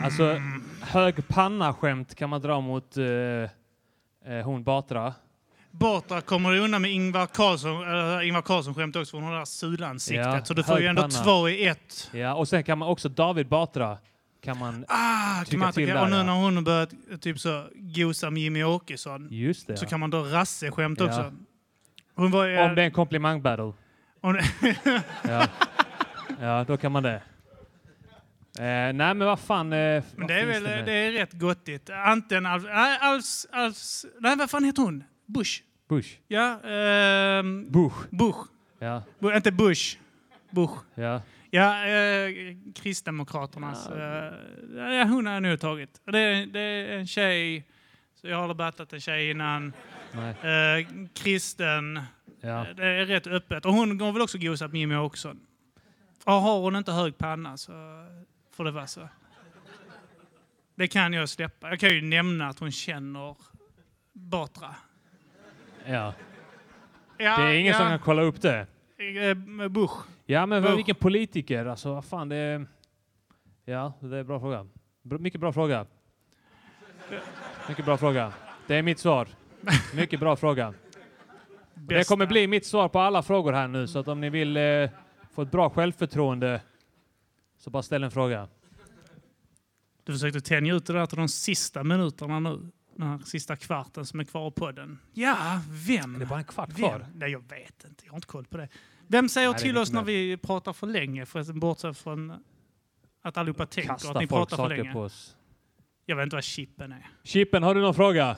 [0.04, 0.42] Alltså,
[0.82, 3.06] hög panna-skämt kan man dra mot eh,
[4.34, 5.14] eh, hon Batra.
[5.72, 7.72] Batra kommer undan med Ingvar Carlsson,
[8.20, 10.26] äh, Ingvar Carlsson-skämt också från det där sulansiktet.
[10.26, 11.24] Ja, så du får ju ändå panna.
[11.24, 12.10] två i ett.
[12.14, 13.98] Ja, och sen kan man också David Batra
[14.44, 14.86] kan man...
[14.88, 18.30] Ah, Tycka man, till där, och nu när hon har börjat eh, typ så, gosa
[18.30, 19.78] med Jimmy Åkesson Just det.
[19.78, 19.90] så Ja.
[19.90, 21.06] kan man dra rasse-skämt Ja.
[21.06, 21.34] också.
[22.16, 23.74] Hon var, ju- Om det är en komplimang-battle.
[25.24, 25.48] Ja.
[26.42, 27.22] ja, då kan man det.
[28.60, 29.74] Eh, nej, men vad fan...
[29.74, 31.90] Eh, men det är väl det är rätt gottigt.
[31.90, 32.64] Anten Alf,
[33.02, 35.04] Alfs, Alfs, nej vad fan heter hon?
[35.34, 35.62] Bush?
[35.88, 36.18] Bush.
[36.28, 37.96] Ja, ehm, Bush.
[38.12, 38.40] Bush.
[38.80, 39.98] Ja, Bu- inte Bush.
[40.52, 40.74] Bush.
[40.96, 41.22] ja.
[41.52, 42.32] Ja, eh,
[42.76, 43.90] Kristdemokraternas.
[43.90, 44.34] Eh,
[44.76, 46.02] ja, hon har jag nog tagit.
[46.06, 47.64] Det är, det är en tjej,
[48.16, 49.74] så jag har aldrig battlat en tjej innan.
[50.14, 52.00] Eh, kristen.
[52.42, 52.68] Ja.
[52.68, 53.66] Eh, Det är rätt öppet.
[53.66, 55.40] Och hon går väl också gosat med Jimmy Åkesson.
[56.26, 57.72] Och har hon inte hög panna så
[58.56, 59.10] får det vara så.
[60.76, 61.70] Det kan jag släppa.
[61.70, 63.36] Jag kan ju nämna att hon känner
[64.14, 64.76] Batra.
[65.90, 66.14] Ja.
[67.18, 68.68] Ja, Det är ingen ja, som kan kolla upp det.
[68.98, 69.94] eh, Bush.
[70.26, 70.76] Ja, men Bush.
[70.76, 71.66] vilken politiker?
[71.66, 72.66] Alltså, vad fan, det är...
[73.66, 74.68] Ja, det är en bra fråga.
[75.02, 75.86] Mycket bra fråga.
[77.70, 78.34] Mycket bra fråga.
[78.68, 79.28] Det är mitt svar.
[79.96, 80.74] Mycket bra fråga.
[81.74, 84.58] Det kommer bli mitt svar på alla frågor här nu, så att om ni vill
[84.58, 84.90] eh,
[85.34, 86.62] få ett bra självförtroende
[87.58, 88.48] så bara ställ en fråga.
[90.04, 92.70] Du försökte tänja ut det där till de sista minuterna nu.
[93.00, 95.00] Den här sista kvarten som är kvar av podden.
[95.14, 96.16] Ja, vem?
[96.16, 96.76] Är det bara en kvart vem?
[96.76, 97.06] kvar?
[97.16, 98.06] Nej, jag vet inte.
[98.06, 98.68] Jag har inte koll på det.
[99.08, 101.26] Vem säger Nej, det är till oss när vi pratar för länge?
[101.26, 102.34] Förresten, bortsett från
[103.22, 104.94] att allihopa tänker att ni pratar för länge.
[104.94, 105.36] på oss.
[106.06, 107.10] Jag vet inte vad chippen är.
[107.24, 108.38] Chippen, har du någon fråga?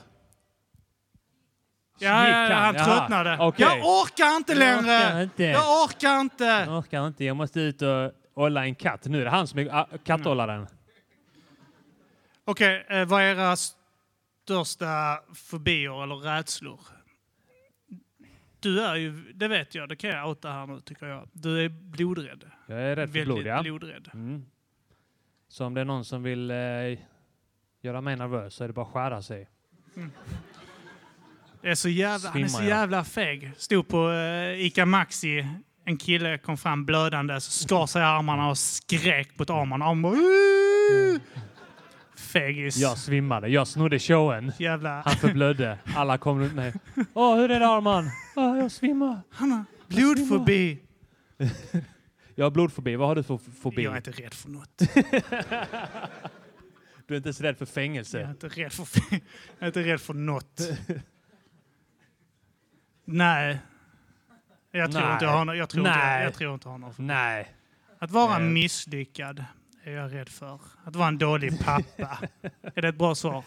[1.98, 3.36] Ja, ja, han tröttnade.
[3.40, 3.66] Okej.
[3.66, 4.92] Jag orkar inte längre!
[4.92, 5.44] Jag orkar inte.
[5.44, 6.44] Jag orkar inte!
[6.44, 7.24] Jag orkar inte.
[7.24, 9.04] Jag måste ut och hålla en katt.
[9.06, 10.66] Nu är det han som är ah, katthållaren.
[12.44, 13.56] Okej, eh, vad är era
[14.42, 16.80] största fobier eller rädslor?
[18.60, 21.28] Du är ju, det vet jag, det kan jag outa här nu tycker jag.
[21.32, 22.44] Du är blodrädd.
[22.66, 23.62] Jag är rädd för blod, ja.
[23.62, 24.10] blodrädd.
[24.14, 24.44] Mm.
[25.48, 26.56] Så om det är någon som vill eh,
[27.80, 29.48] göra mig nervös så är det bara att skära sig.
[31.60, 33.52] Det är så jävla, han är så jävla feg.
[33.56, 35.46] Stod på eh, Ica Maxi,
[35.84, 39.84] en kille kom fram blödande, så skar sig i armarna och skrek mot armarna.
[39.84, 40.12] Han bara!
[42.22, 42.76] Fegis.
[42.76, 43.48] Jag svimmade.
[43.48, 44.52] Jag snodde showen.
[44.58, 45.02] Jävla...
[45.02, 45.78] Han förblödde.
[45.96, 46.72] Alla kom runt mig.
[47.14, 48.10] Åh, hur är det Arman?
[48.36, 49.20] Åh, jag svimmar.
[49.30, 50.78] Han har blodfobi.
[52.34, 52.96] Jag har blodfobi.
[52.96, 53.82] Vad har du för fobi?
[53.84, 54.82] Jag är inte rädd för något.
[57.06, 58.28] Du är inte så rädd för Jag är fängelse?
[58.30, 59.20] inte rädd för, jag
[59.58, 60.60] är inte rädd för något.
[63.04, 63.58] Nej.
[64.70, 65.12] Jag tror Nej.
[65.12, 66.24] inte jag har någon- jag tror inte, Nej.
[66.24, 66.94] jag tror inte jag har någon.
[66.98, 67.52] Nej.
[67.98, 69.44] Att vara misslyckad
[69.84, 70.58] är jag rädd för.
[70.84, 72.18] Att vara en dålig pappa.
[72.74, 73.44] är det ett bra svar?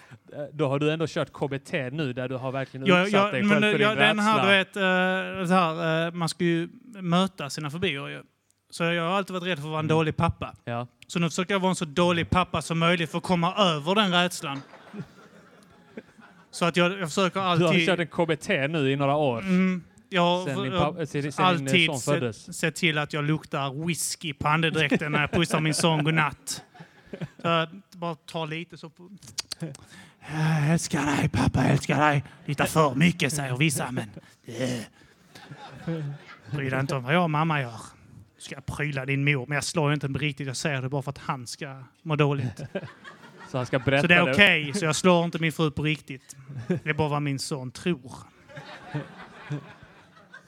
[0.54, 3.50] Då har du ändå kört KBT nu där du har verkligen Jag, utsatt dig jag,
[3.50, 4.74] själv men, för jag, din den här, du vet,
[5.48, 6.70] så här, eh, man ska ju
[7.02, 8.24] möta sina fobier ju.
[8.70, 9.98] Så jag har alltid varit rädd för att vara en Mm.
[9.98, 10.56] dålig pappa.
[10.66, 10.88] Ja.
[11.08, 13.96] Så nu försöker jag vara en så dålig pappa som möjligt för att komma över
[13.96, 14.62] den rädslan.
[16.52, 17.86] Så att jag, jag försöker Du har alltid...
[17.86, 19.40] kört en KBT nu i några år.
[19.40, 25.22] Mm, jag har din alltid sett, sett till att jag luktar whisky på andedräkten när
[25.22, 26.64] jag pussar min son godnatt.
[27.42, 29.10] Så bara tar lite så på...
[30.20, 32.24] Jag älskar dig pappa, jag älskar dig.
[32.46, 34.10] Lite för mycket säger vissa, men...
[36.52, 37.82] Bry dig inte om vad jag och mamma gör.
[38.38, 40.48] Ska jag pryla din mor, men jag slår inte på riktigt.
[40.48, 42.62] Jag säger det bara för att han ska må dåligt.
[43.52, 45.84] Så han ska berätta Så det är okej, så jag slår inte min fru på
[45.84, 46.36] riktigt.
[46.68, 48.14] Det är bara vad min son tror.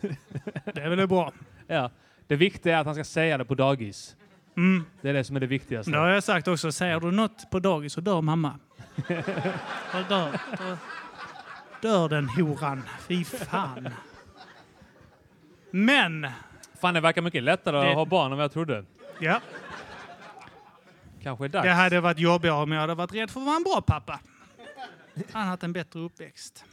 [0.74, 1.32] Det är väl bra.
[1.68, 1.92] Ja.
[2.28, 4.16] Det viktiga är att han ska säga det på dagis.
[4.58, 4.86] Mm.
[5.02, 5.92] Det är det som är det viktigaste.
[5.92, 6.72] Det har jag sagt också.
[6.72, 8.60] Säger du något på dagis så dör mamma.
[9.92, 10.78] Så dör, dör,
[11.82, 12.84] dör den horan.
[13.08, 13.90] Fy fan.
[15.72, 16.28] Men,
[16.80, 18.86] Fan, det verkar mycket lättare Det- att ha barn än vad jag trodde.
[19.20, 19.42] ja,
[21.24, 21.64] Kanske är dags.
[21.66, 24.20] det hade varit jobbigare om jag hade varit rädd för att vara en bra pappa.
[25.16, 26.66] Han hade haft en bättre uppväxt.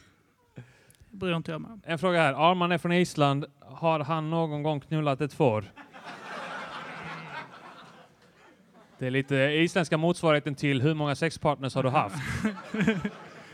[1.15, 1.81] Bryr inte jag mig om.
[1.85, 2.33] En fråga här.
[2.33, 3.45] Arman är från Island.
[3.59, 5.65] Har han någon gång knullat ett får?
[8.97, 12.15] Det är lite isländska motsvarigheten till hur många sexpartners har du haft?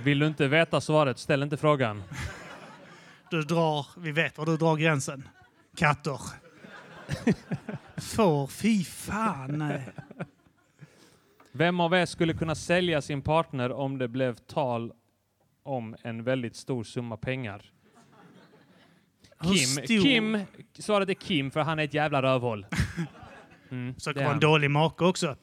[0.04, 2.04] Vill du inte veta svaret, ställ inte frågan.
[3.30, 5.28] Du drar, vi vet var du drar gränsen.
[5.76, 6.20] Katter.
[7.98, 9.52] Får, fy fan.
[9.58, 9.90] nej.
[11.52, 14.92] Vem av er skulle kunna sälja sin partner om det blev tal
[15.64, 17.72] om en väldigt stor summa pengar?
[19.44, 20.38] Kim, Kim,
[20.80, 22.66] svaret är Kim för han är ett jävla rövhål.
[23.72, 24.40] Mm, Försöker vara en han.
[24.40, 25.36] dålig make också.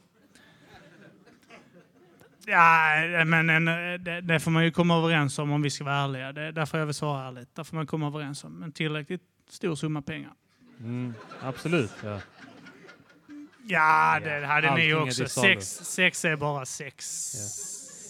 [2.46, 3.64] Ja, men en,
[4.04, 6.32] det, det får man ju komma överens om om vi ska vara ärliga.
[6.32, 7.54] Det, där får jag väl svara ärligt.
[7.54, 10.32] Där får man komma överens om en tillräckligt stor summa pengar.
[10.80, 11.92] Mm, absolut.
[12.04, 12.20] Ja.
[13.66, 15.28] Ja, det hade allting ni också.
[15.28, 17.04] Sex, sex är bara sex.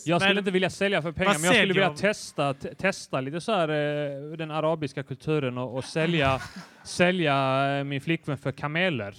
[0.09, 3.21] Jag skulle Men- inte vilja sälja för pengar, men jag skulle vilja testa, te- testa
[3.21, 6.40] lite så här, eh, den arabiska kulturen och, och sälja,
[6.85, 9.14] sälja eh, min flickvän för kameler.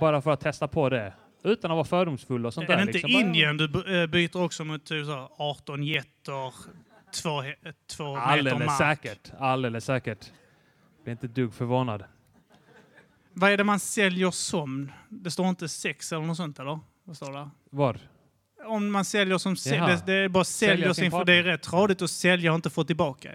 [0.00, 1.12] Bara för att testa på det.
[1.44, 2.82] Utan att vara fördomsfull och sånt Är det där.
[2.82, 3.10] inte liksom.
[3.26, 6.52] Indien du eh, byter också mot typ så här 18 getter,
[7.22, 7.42] två,
[7.96, 8.78] två meter Alldeles mark?
[8.78, 9.32] säkert.
[9.38, 10.32] Alldeles säkert.
[11.04, 12.04] Blir inte dugg förvånad.
[13.32, 14.92] Vad är det man säljer som?
[15.08, 16.78] Det står inte sex eller något sånt eller?
[17.04, 17.50] Vad står det?
[17.70, 17.96] Var?
[18.66, 22.02] Om man säljer som säljer, det, är bara säljer sin sin, det är rätt tradigt
[22.02, 23.30] att sälja och inte få tillbaka.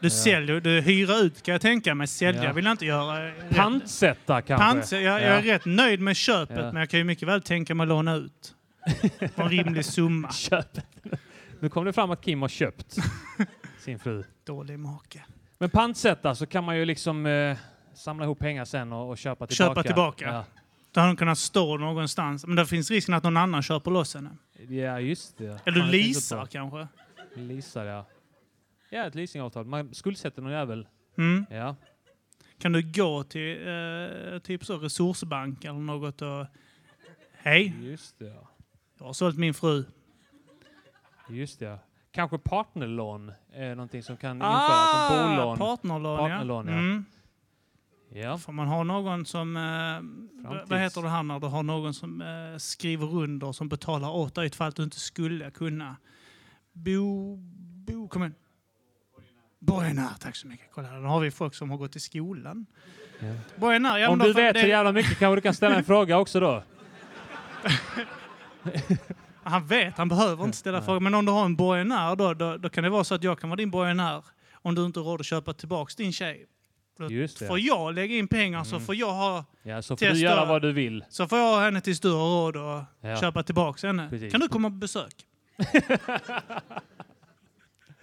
[0.00, 2.06] Du säljer, du hyr ut kan jag tänka mig.
[2.06, 2.52] Sälja Ja.
[2.52, 3.32] vill jag inte göra.
[3.50, 4.64] Pantsätta kanske?
[4.66, 5.54] Pant, jag, jag är Ja.
[5.54, 6.62] rätt nöjd med köpet Ja.
[6.72, 8.54] men jag kan ju mycket väl tänka mig att låna ut.
[9.34, 10.32] På en rimlig summa.
[10.32, 10.78] Köp.
[11.60, 12.96] Nu kom det fram att Kim har köpt.
[13.84, 14.24] sin fru.
[14.46, 15.24] Dålig make.
[15.58, 17.56] Men pantsätta så kan man ju liksom eh,
[17.94, 19.70] samla ihop pengar sen och, och köpa tillbaka.
[19.70, 20.44] Köpa tillbaka.
[20.98, 22.46] Då hade de kunnat stå någonstans.
[22.46, 24.30] Men det finns risken att någon annan köper loss henne.
[24.68, 25.60] ja just det.
[25.66, 26.88] Eller jag leasar kanske.
[27.34, 28.06] Leasar, ja.
[28.90, 29.64] Ja, ett leasingavtal.
[29.64, 30.88] Man skuldsätter någon jävel.
[31.18, 31.46] Mm.
[31.50, 31.76] Ja.
[32.58, 36.46] Kan du gå till eh, typ så resursbank eller något och...
[37.32, 38.48] Hej, Just det, ja.
[38.98, 39.84] jag har sålt min fru.
[41.30, 41.78] Just det, ja.
[42.10, 45.54] Kanske partnerlån är någonting som kan införas som bolån.
[45.54, 46.72] Ah, partnerlån, Partnerlån, ja.
[46.72, 46.78] ja.
[46.78, 47.04] Mm.
[48.12, 48.38] Ja.
[48.38, 49.56] Får man ha någon som...
[49.56, 54.10] Eh, vad- heter det här när du har någon som eh, skriver under som betalar
[54.10, 55.96] åt dig ifall du inte skulle kunna?
[56.72, 57.36] Bo...
[57.86, 58.08] Bo...
[58.08, 58.34] Kom igen.
[59.58, 60.66] Borgenär, tack så mycket.
[60.72, 62.66] Kolla, här, då har vi folk som har gått i skolan.
[63.20, 63.34] Ja.
[63.56, 66.18] Borgenär, ja, Om du vet det- så jävla mycket kanske du kan ställa en fråga
[66.18, 66.62] också då.
[69.42, 71.00] Han vet, han behöver inte ställa frågor.
[71.00, 73.38] Men om du har en borgenär då, då, då kan det vara så att jag
[73.40, 76.46] kan vara din borgenär om du inte har råd att köpa tillbaka din tjej.
[77.10, 77.46] Just det.
[77.46, 78.86] Får jag lägga in pengar så Mm.
[78.86, 80.14] får jag ha Ja, så får Testa.
[80.14, 81.04] du göra vad du vill.
[81.08, 82.18] så får jag ha henne tills du har
[82.52, 83.20] råd att Ja.
[83.20, 84.08] köpa tillbaka henne.
[84.10, 84.32] Precis.
[84.32, 85.26] Kan du komma på besök?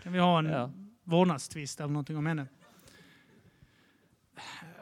[0.04, 0.72] kan vi ha en Ja.
[1.04, 2.46] vårdnadstvist eller någonting om henne?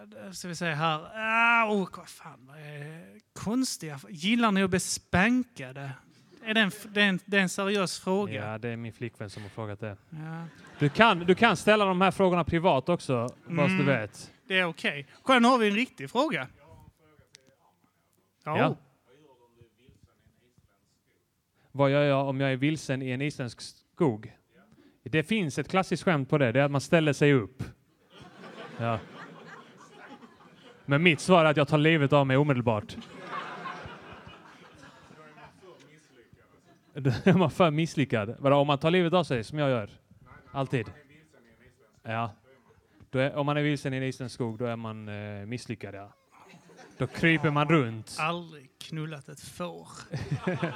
[0.06, 0.99] Det ska vi se här.
[1.15, 3.99] Ah, oh, vad fan, vad är konstiga...
[4.10, 5.91] Gillar ni att bli spankade?
[6.45, 8.51] Är det, en, det, är en, det är en seriös fråga.
[8.51, 9.97] Ja, det är min flickvän som har frågat det.
[10.10, 10.45] Ja,
[10.79, 13.13] Du kan, du kan ställa de här frågorna privat också,
[13.47, 13.86] bara så du Mm.
[13.86, 14.32] vet.
[14.47, 15.08] det är okej.
[15.21, 16.47] Kolla, nu har vi en riktig fråga.
[18.43, 18.58] Ja.
[18.58, 18.75] Ja.
[21.71, 23.62] Vad gör jag om jag är vilsen i en isländsk
[23.95, 24.34] skog?
[25.03, 27.63] Det finns ett klassiskt skämt på det, det är att man ställer sig upp.
[28.79, 28.99] Ja.
[30.86, 32.95] Men mitt svar är att jag tar livet av mig omedelbart.
[36.93, 38.36] Då är man för misslyckad.
[38.39, 39.89] Vadå, om man tar livet av sig, som jag gör?
[40.51, 40.91] Alltid?
[42.03, 42.32] Ja.
[43.10, 45.95] Då är, om man är vilsen i en isländsk skog, då är man eh, misslyckad,
[45.95, 46.13] ja.
[46.97, 48.17] Då kryper man runt.
[48.19, 49.88] Aldrig knullat ett får.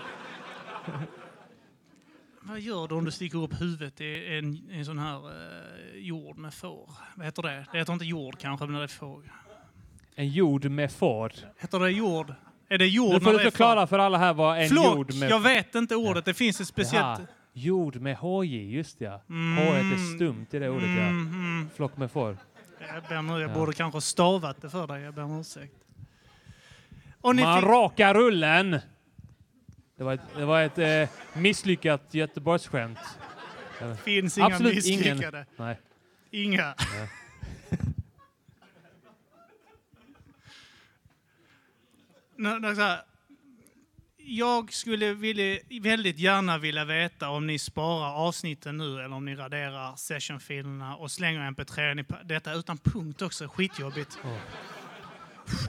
[2.41, 6.37] Vad gör du om du sticker upp huvudet i en, en sån här eh, jord
[6.37, 6.91] med får?
[7.15, 7.65] Vad heter det?
[7.71, 9.23] Det heter inte jord kanske, men det är får.
[10.15, 11.31] En jord med får.
[11.57, 12.33] Heter det jord?
[12.69, 14.95] Är det jord Nu får du det förklara för alla här vad en Flock!
[14.97, 15.29] jord med...
[15.31, 16.25] Jag vet inte ordet.
[16.25, 17.19] Det finns ett speciellt...
[17.19, 19.21] Jaha, jord med HJ, just ja.
[19.29, 19.57] Mm.
[19.67, 20.95] H är stumt i det ordet ja.
[21.03, 21.69] Mm, mm.
[21.75, 22.37] Flock med får.
[22.93, 23.53] Jag, ber nu, jag Ja.
[23.53, 25.01] borde kanske stavat det för dig.
[25.01, 25.73] Jag ber om ursäkt.
[27.23, 28.79] Man fick, rakar rullen!
[29.97, 31.09] Det var ett, det var ett eh,
[31.41, 32.99] misslyckat Göteborgsskämt.
[34.03, 34.99] finns inga Absolut ingen.
[34.99, 35.45] misslyckade.
[35.57, 35.79] Nej.
[36.31, 36.65] Inga.
[36.67, 37.07] Nå- nå,
[42.26, 43.01] så här.
[44.29, 49.35] Jag skulle vilja, väldigt gärna vilja veta om ni sparar avsnitten nu eller om ni
[49.35, 51.99] raderar sessionfilerna och slänger mp3.
[51.99, 54.19] i pa- Detta utan punkt också, skitjobbigt.
[54.23, 54.37] Åh.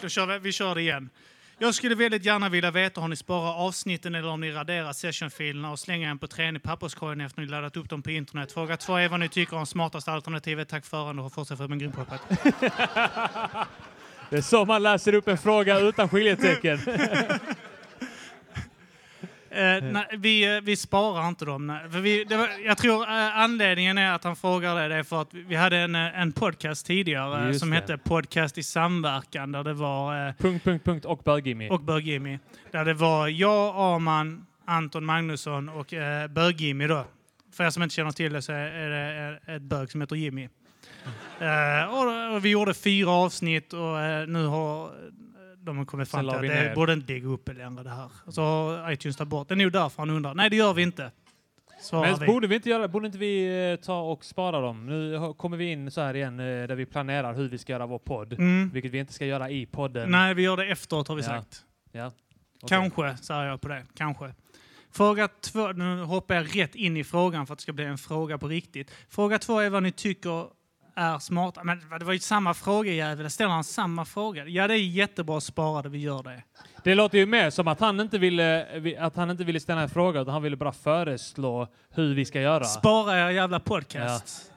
[0.03, 1.11] Då kör vi, vi kör det igen.
[1.59, 5.71] Jag skulle väldigt gärna vilja veta om ni sparar avsnitten eller om ni raderar sessionfilerna
[5.71, 8.53] och slänger mp3 i papperskorgen efter ni laddat upp dem på internet.
[8.53, 10.69] Fråga två är vad ni tycker om smartaste alternativet.
[10.69, 11.93] Tack för förhand och fortsätt för en grym.
[14.31, 16.79] Det är så man läser upp en fråga utan skiljetecken.
[19.51, 21.67] Eh, nej, vi, eh, vi sparar inte dem.
[21.67, 21.91] Nej.
[21.91, 25.55] För vi, var, jag tror eh, anledningen är att han frågar det, för att vi
[25.57, 27.77] hade en, eh, en podcast tidigare Just som det.
[27.77, 31.69] hette Podcast i samverkan där det var eh, punkt, punkt, punkt och bög-Jimmy.
[31.69, 32.39] och Bög-Jimmy.
[32.71, 37.05] Där det var jag, Arman, Anton Magnusson och eh, Bög-Jimmy då.
[37.53, 40.17] För er som inte känner till det så är det eh, ett bög som heter
[40.17, 40.49] Jimmy.
[41.41, 44.91] Eh, och, vi gjorde fyra avsnitt och eh, nu har eh,
[45.57, 48.11] de har kommit fram till att det borde inte ligga uppe längre det här.
[48.29, 49.49] Så har iTunes tagit bort.
[49.49, 50.35] Det är nog därför han undrar.
[50.35, 51.11] Nej, det gör vi inte.
[51.81, 52.27] Svarar Men vi.
[52.27, 54.87] borde vi inte göra, borde inte vi ta och spara dem?
[54.87, 57.99] Nu kommer vi in så här igen där vi planerar hur vi ska göra vår
[57.99, 58.33] podd.
[58.33, 58.71] Mm.
[58.71, 60.11] Vilket vi inte ska göra i podden.
[60.11, 61.29] Nej, vi gör det efteråt har vi Ja.
[61.29, 61.65] sagt.
[61.93, 62.07] Ja.
[62.63, 62.69] Okej.
[62.69, 63.83] Kanske, säger jag på det.
[63.95, 64.35] Kanske.
[64.93, 67.99] Fråga två, nu hoppar jag rätt in i frågan för att det ska bli en
[67.99, 68.91] fråga på riktigt.
[69.09, 70.47] Fråga två är vad ni tycker
[70.99, 71.65] är smarta.
[71.65, 73.31] Men det var ju samma fråga jävel.
[73.31, 74.45] Ställer han samma fråga?
[74.47, 75.89] Ja, det är jättebra att spara det.
[75.89, 76.43] Vi gör det.
[76.85, 79.81] Det låter ju mer som att han inte ville, vi- att han inte ville ställa
[79.83, 82.65] en fråga utan han ville bara föreslå hur vi ska göra.
[82.65, 84.53] Spara er jävla podcast.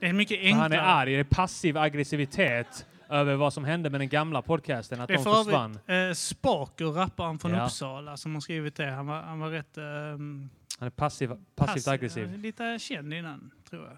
[0.00, 0.82] Det är mycket För han är enklare.
[0.82, 5.14] arg, det är passiv aggressivitet över vad som hände med den gamla podcasten, att Det
[5.14, 5.78] är de för försvann.
[5.86, 7.64] övrigt eh, Spaker, rapparen från Ja.
[7.64, 8.90] Uppsala, som har skrivit det.
[8.90, 9.76] Han var, han var rätt...
[9.78, 11.92] ehm, Han är passiv, passivt passiv.
[11.92, 12.38] aggressiv.
[12.38, 13.96] Lite känd innan, tror jag.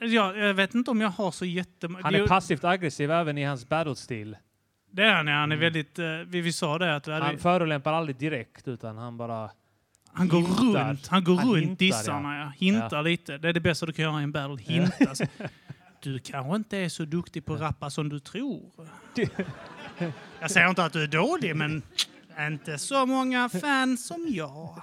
[0.00, 2.04] Jag, jag vet inte om jag har så jättemånga...
[2.04, 4.36] Han är passivt aggressiv även i hans battle-stil.
[4.90, 5.34] Det är han, ja.
[5.34, 5.60] han är Mm.
[5.60, 5.98] väldigt...
[5.98, 7.06] eh, vi, vi sa det att...
[7.06, 9.50] Han förolämpar aldrig direkt utan han bara...
[10.12, 10.88] Han går Hintar.
[10.88, 12.38] runt, han går Han runt dissarna.
[12.38, 12.52] Ja.
[12.66, 13.38] Hintar lite.
[13.38, 14.56] Det är det bästa du kan göra i en battle.
[14.74, 15.14] Hinta.
[15.14, 15.24] Så,
[16.02, 18.62] Du kanske inte är så duktig på att rappa som du tror.
[20.40, 21.82] Jag säger inte att du är dålig, men
[22.40, 24.82] inte så många fans som jag.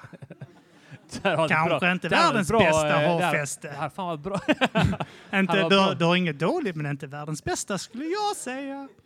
[1.23, 3.67] Kanske bra- inte världens bra, bästa eh, där- hårfäste.
[3.67, 4.39] där- Fan vad bra.
[5.39, 5.93] Inte, var du, bra.
[5.93, 8.87] du har inget dåligt, men inte världens bästa skulle jag säga.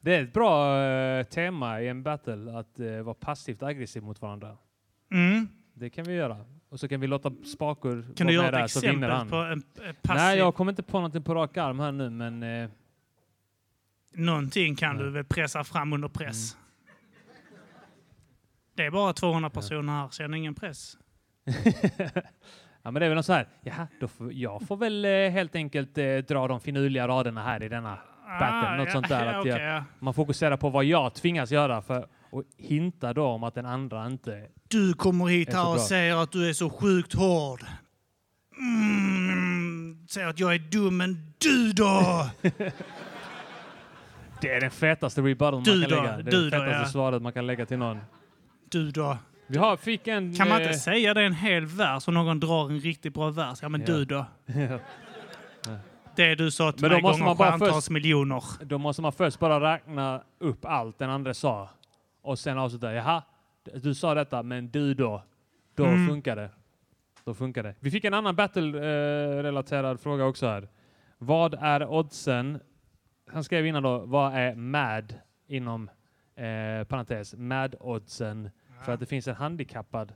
[0.00, 4.22] Det är ett bra eh, tema i en battle att eh, vara passivt aggressiv mot
[4.22, 4.56] varandra.
[5.12, 5.48] Mm.
[5.74, 6.44] Det kan vi göra.
[6.68, 9.28] Och så kan vi låta Spakur Kan vara du göra med där så vinner han.
[9.28, 9.62] på en
[10.02, 10.22] passiv...
[10.22, 12.68] Nej, jag kommer inte på någonting på rak arm här nu, men eh,
[14.12, 15.04] Någonting kan Nej.
[15.04, 16.56] du väl pressa fram under press.
[18.76, 20.96] Det är bara 200 personer här, känner ingen press.
[22.82, 23.48] ja, men det är väl något så här.
[23.62, 27.62] Jaha, då får, jag får väl eh, helt enkelt eh, dra de finurliga raderna här
[27.62, 27.98] i denna.
[28.40, 29.84] Battle, något sånt där, Ah, Ja, att jag- okej, ja.
[29.98, 34.06] Man fokuserar på vad jag tvingas göra för och hinta då om att den andra
[34.06, 34.46] inte...
[34.68, 37.60] Du kommer hit här och säger att du är så sjukt hård.
[38.58, 42.26] Mm, säger att jag är dum, men du då?
[44.40, 46.02] Det är den fetaste rebuttal man kan lägga.
[46.02, 46.84] Det är det fetaste ja.
[46.84, 47.98] svaret man kan lägga till någon.
[48.76, 49.18] Du då?
[49.46, 50.34] Vi har, fick en...
[50.34, 53.30] Kan man eh, inte säga det en hel vers och någon drar en riktigt bra
[53.30, 53.58] vers?
[53.62, 53.86] Ja, men Ja.
[53.86, 54.26] du då?
[56.16, 58.42] Det du sa till Men mig måste gånger stjärntals miljoner.
[58.64, 61.68] Då måste man först bara räkna upp allt den andra sa.
[62.22, 62.92] Och sen avsluta.
[62.92, 63.22] Jaha,
[63.82, 65.22] du sa detta, men du då?
[65.74, 66.08] Då Mm.
[66.08, 66.50] funkar det.
[67.24, 67.74] Då funkar det.
[67.80, 70.68] Vi fick en annan battle-relaterad fråga också här.
[71.18, 72.60] Vad är oddsen?
[73.32, 75.14] Han skrev innan då, vad är MAD
[75.48, 75.90] inom
[76.36, 78.50] eh, parentes, MAD-oddsen?
[78.84, 80.12] För att det finns en handikappad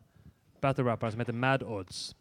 [0.61, 2.16] battle-rappare som heter Mad Odds.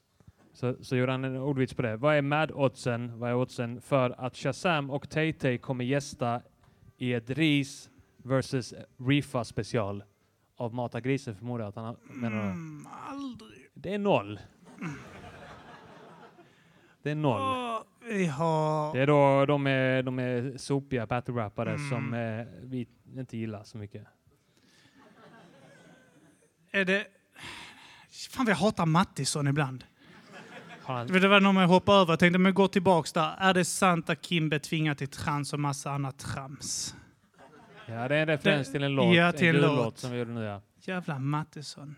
[0.53, 1.97] Så, så gjorde han en ordvits på det.
[1.97, 3.19] Vad är Mad-oddsen?
[3.19, 6.41] Vad är oddsen för att Shazam och Tay-Tay kommer gästa
[6.97, 10.03] i ett RIS versus Rifa special
[10.55, 12.43] av Mata grisen förmodar jag att han menar.
[12.43, 13.67] Mm, aldrig.
[13.73, 14.39] Det är noll.
[17.01, 17.41] Det är noll.
[17.41, 18.93] Åh, vi har...
[18.93, 21.89] Det är då de är, de är sopiga battle-rappare Mm.
[21.89, 24.03] som eh, vi inte gillar så mycket.
[26.71, 27.05] Är det...
[28.31, 29.83] Fan vad jag hatar Mattisson ibland.
[31.07, 32.11] Det var någon jag hoppade över.
[32.11, 33.35] Jag tänkte, men gå tillbaks där.
[33.39, 36.95] Är det sant att Kimbe tvingar till trans och massa annat trams?
[37.85, 39.97] ja, det är en referens Det- till en låt, ja, till en jullåt låt.
[39.97, 40.43] som vi gjorde nu.
[40.43, 40.61] Ja.
[40.81, 41.95] Jävla Mattisson.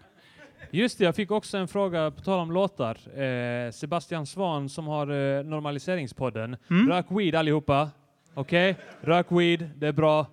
[0.72, 3.20] Just det, jag fick också en fråga på tal om låtar.
[3.22, 6.58] Eh, Sebastian Svan som har eh, Normaliseringspodden.
[6.70, 6.90] Mm.
[6.90, 7.90] Rök weed allihopa.
[8.34, 8.76] Okej?
[9.02, 10.28] Rök weed, det är bra.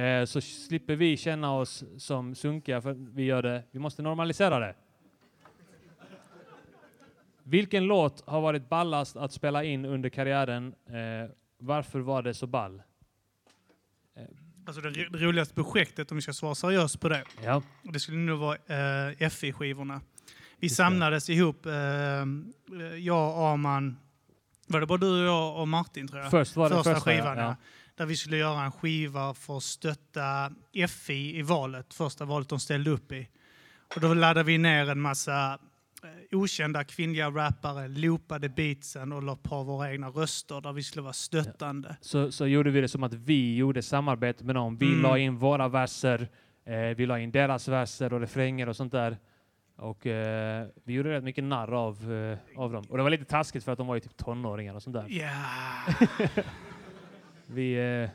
[0.00, 3.62] Eh, så slipper vi känna oss som sunkiga för vi gör det.
[3.70, 4.74] Vi måste normalisera det.
[7.42, 10.74] Vilken låt har varit ballast att spela in under karriären?
[10.86, 12.82] Eh, varför var det så ball?
[14.66, 18.00] Alltså det, ro- det roligaste projektet, om vi ska svara seriöst på det, Ja, det
[18.00, 18.56] skulle nog vara
[19.18, 20.00] eh, FI-skivorna.
[20.58, 20.82] Vi Just det.
[20.84, 21.72] samlades ihop, eh,
[22.98, 23.96] jag, Arman,
[24.66, 26.30] var det bara du och jag och Martin tror jag?
[26.30, 27.56] först var det första första, skivan, ja.
[27.96, 28.02] Ja.
[28.02, 30.50] Där vi skulle göra en skiva för att stötta
[30.88, 33.28] FI i valet, första valet de ställde upp i.
[33.94, 35.58] Och då laddade vi ner en massa
[36.02, 41.02] eh, okända kvinnliga rappare, loopade beatsen och la på våra egna röster där vi skulle
[41.02, 41.96] vara stöttande.
[42.00, 44.76] så, så gjorde vi det som att vi gjorde samarbete med dem.
[44.76, 45.02] Vi Mm.
[45.02, 46.28] la in våra verser,
[46.66, 49.18] eh, vi la in deras verser och refränger och sånt där.
[49.76, 52.84] Och eh, vi gjorde rätt mycket narr av, eh, av dem.
[52.88, 55.06] Och det var lite taskigt för att de var ju typ tonåringar och sånt där.
[55.08, 55.30] Ja.
[57.54, 58.10] Vi eh,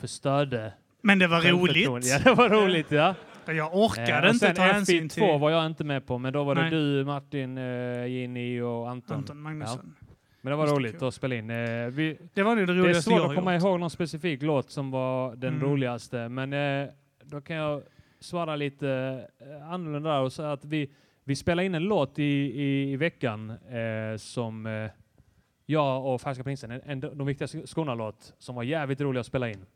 [0.00, 0.72] förstörde.
[1.02, 2.06] Men det var roligt.
[2.06, 3.14] Ja, det var roligt ja.
[3.46, 6.44] Jag orkade Eh, inte ta hänsyn FI2 till var jag inte med på, men då
[6.44, 6.70] var det Nej.
[6.70, 9.16] du, Martin, eh, Ginny och Anton.
[9.16, 9.94] Anton Magnusson.
[10.40, 11.50] Men det var Just roligt att spela in.
[11.50, 11.56] Eh,
[11.86, 13.62] vi, Det var det Det är roligaste svårt att komma gjort.
[13.64, 15.66] ihåg någon specifik låt som var den Mm.
[15.68, 16.88] roligaste, men eh,
[17.24, 17.82] då kan jag
[18.20, 18.88] svara lite
[19.40, 20.90] eh, annorlunda och säga att vi,
[21.24, 24.90] vi spelade in en låt i, i, i veckan eh, som eh,
[25.72, 29.48] jag och Färska Prinsen, en, en, de viktigaste Skånalåt som var jävligt rolig att spela
[29.50, 29.66] in.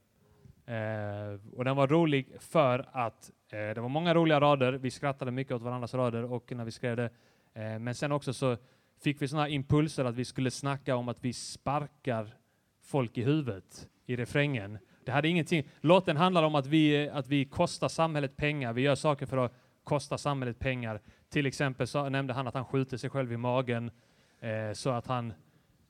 [0.66, 5.30] Eh, och den var rolig för att eh, det var många roliga rader, vi skrattade
[5.30, 7.10] mycket åt varandras rader och när vi skrev det.
[7.54, 8.56] Eh, men sen också så
[9.02, 12.34] fick vi sådana impulser att vi skulle snacka om att vi sparkar
[12.82, 14.78] folk i huvudet i refrängen.
[15.04, 15.68] Det hade ingenting.
[15.80, 18.72] Låten handlar om att vi, att vi kostar samhället pengar.
[18.72, 19.52] Vi gör saker för att
[19.84, 21.00] kosta samhället pengar.
[21.28, 23.90] Till exempel så nämnde han att han skjuter sig själv i magen
[24.40, 25.32] eh, så att han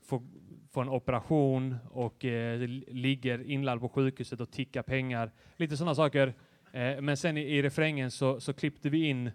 [0.06, 0.22] får,
[0.70, 5.32] får en operation och eh, ligger inlagd på sjukhuset och tickar pengar.
[5.56, 6.34] Lite sådana saker.
[6.72, 9.30] Eh, men sen i, i refrängen så, så klippte vi in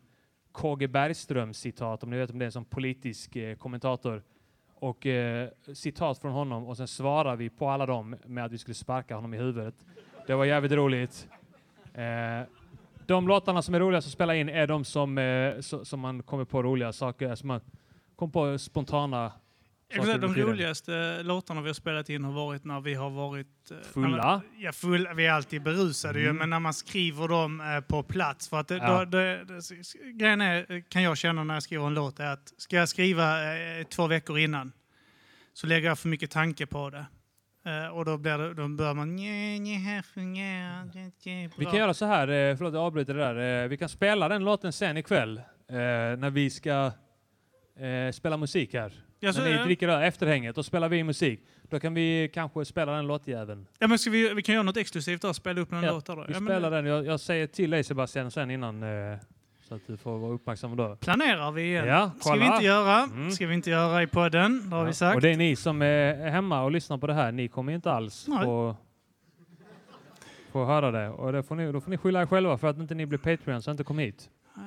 [0.52, 4.24] KG Bergström citat, om ni vet om det är som politisk eh, kommentator.
[4.76, 8.58] Och eh, citat från honom och sen svarar vi på alla dem med att vi
[8.58, 9.76] skulle sparka honom i huvudet.
[10.28, 11.28] Det var jävligt roligt.
[11.94, 12.48] Eh,
[13.06, 16.24] De låtarna som är roligast att spela in är de som, eh, so, som man
[16.24, 17.62] kommer på roliga saker, som man
[18.16, 19.32] kommer på spontana
[19.96, 23.72] jag säga, de roligaste låtarna vi har spelat in har varit när vi har varit...
[23.72, 24.42] eh, Fulla?
[24.58, 25.14] Ja, fulla.
[25.14, 26.38] Vi är alltid berusade ju, Mm.
[26.38, 28.50] men när man skriver dem eh, på plats.
[28.50, 29.06] För att det, Ja.
[29.06, 29.62] då, det, det,
[30.14, 33.56] grejen är, kan jag känna när jag skriver en låt, är att ska jag skriva
[33.56, 34.72] eh, två veckor innan
[35.54, 37.06] så lägger jag för mycket tanke på det.
[37.66, 39.16] Eh, och då, blir det, då bör man...
[39.16, 43.14] "Nja, nja, här fungerar det inte Vi bra." kan göra så här, förlåt jag avbryter
[43.14, 43.68] det där.
[43.68, 45.76] Vi kan spela den låten sen ikväll eh,
[46.18, 46.92] när vi ska
[47.80, 48.94] eh, spela musik här.
[49.22, 49.64] Så, när ni ja.
[49.64, 51.40] dricker öl, efterhänget, då spelar vi musik.
[51.70, 53.68] Då kan vi kanske spela den låtjäveln.
[53.80, 56.06] ja, men ska vi, vi kan göra något exklusivt där, spela upp en Ja, låt
[56.06, 56.22] där då.
[56.28, 56.86] Vi Ja, men spelar den.
[56.86, 59.18] Jag, jag säger till dig Sebastian sen innan eh,
[59.68, 60.96] så att du får vara uppmärksam då.
[60.96, 61.88] Planerar vi igen.
[61.88, 63.04] Ja, ska vi inte göra.
[63.04, 63.32] Mm.
[63.32, 65.16] Ska vi inte göra i podden, det har vi Ja, sagt.
[65.16, 67.92] Och det är ni som är hemma och lyssnar på det här, ni kommer inte
[67.92, 68.44] alls Nej.
[68.46, 68.76] få,
[70.52, 71.10] få höra det.
[71.10, 73.20] Och det får ni, då får ni skylla er själva för att inte ni blir
[73.20, 74.30] Patreon så inte kom hit.
[74.56, 74.62] Eh,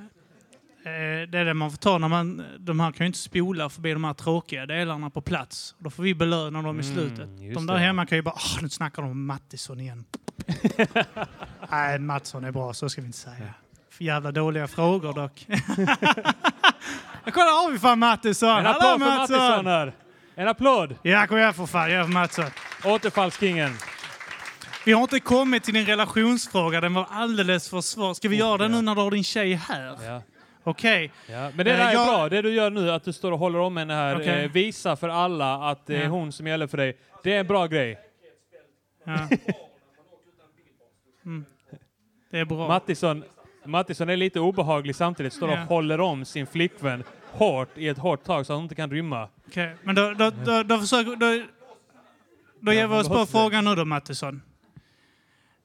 [0.85, 2.45] Det är det man får ta när man...
[2.59, 5.75] De här kan ju inte spola förbi de här tråkiga delarna på plats.
[5.79, 7.29] Då får vi belöna dem i Mm, slutet.
[7.41, 7.81] just De där det.
[7.81, 8.35] hemma kan ju bara...
[8.35, 10.05] "Ah, nu snackar de om Mattisson igen.
[11.71, 13.55] Nej, Mattsson är bra, så ska vi inte säga.
[13.91, 15.47] För jävla dåliga frågor dock.
[17.33, 18.49] Kolla, har vi fan Mattisson!
[18.59, 19.93] En Hallå, applåd för Mattisson här!
[20.35, 20.95] En applåd!
[21.03, 21.93] Ja, kom igen för fan.
[21.93, 22.45] Ja, för Mattsson.
[22.85, 23.73] Återfallskingen.
[24.85, 26.81] Vi har inte kommit till din relationsfråga.
[26.81, 28.15] Den var alldeles för svår.
[28.15, 28.77] Ska vi göra den ja.
[28.79, 29.99] nu när du har din tjej här?
[30.07, 30.23] Ja.
[30.65, 31.13] Okej.
[31.31, 31.51] Ja.
[31.57, 33.39] Men det Eh, där är jag- bra, det du gör nu, att du står och
[33.39, 34.45] håller om henne här, Okej.
[34.45, 36.09] eh, visa för alla att det är Ja.
[36.09, 36.97] hon som gäller för dig.
[37.23, 37.99] Det är en bra grej.
[39.05, 39.29] Ja.
[41.27, 41.45] Mm.
[42.31, 42.69] Det är bra.
[42.69, 43.25] Mattisson,
[43.65, 48.25] Mattisson är lite obehaglig samtidigt, står och håller om sin flickvän hårt i ett hårt
[48.25, 49.29] tag så att hon inte kan rymma.
[49.49, 51.17] Okej, men då, då, då, då försöker...
[51.17, 51.45] Då,
[52.61, 54.43] då ger vi oss på frågan nu då, Mattisson.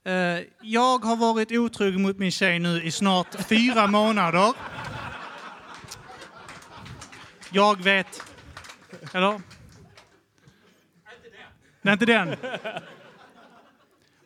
[0.05, 0.13] Eh,
[0.61, 4.53] jag har varit otrogen mot min tjej nu i snart fyra månader.
[7.51, 8.23] Jag vet...
[9.13, 9.41] Eller?
[11.81, 12.35] Det är inte den.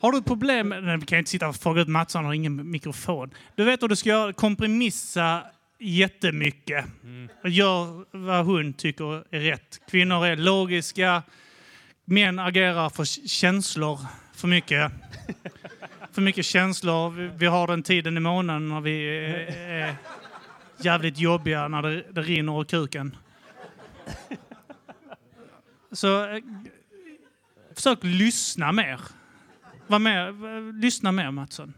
[0.02, 0.84] Har du problem med...
[0.84, 2.14] Nej, vi kan inte sitta och fråga ut Mats.
[2.14, 3.32] han har ingen mikrofon.
[3.56, 4.34] Du vet vad du ska göra?
[4.34, 5.44] Kompromissa
[5.80, 6.86] jättemycket.
[7.44, 9.80] Och Gör vad hon tycker är rätt.
[9.90, 11.24] Kvinnor är logiska.
[12.06, 14.00] Män agerar för känslor
[14.36, 14.92] för mycket.
[16.12, 17.10] För mycket känslor.
[17.10, 19.96] Vi- Vi har den tiden i månaden när vi är, är
[20.86, 23.16] jävligt jobbiga när det, det rinner ur kuken.
[25.92, 26.44] Så eh,
[27.76, 29.02] försök lyssna mer.
[29.88, 30.36] Var med,
[30.76, 31.74] lyssna mer Mattsson.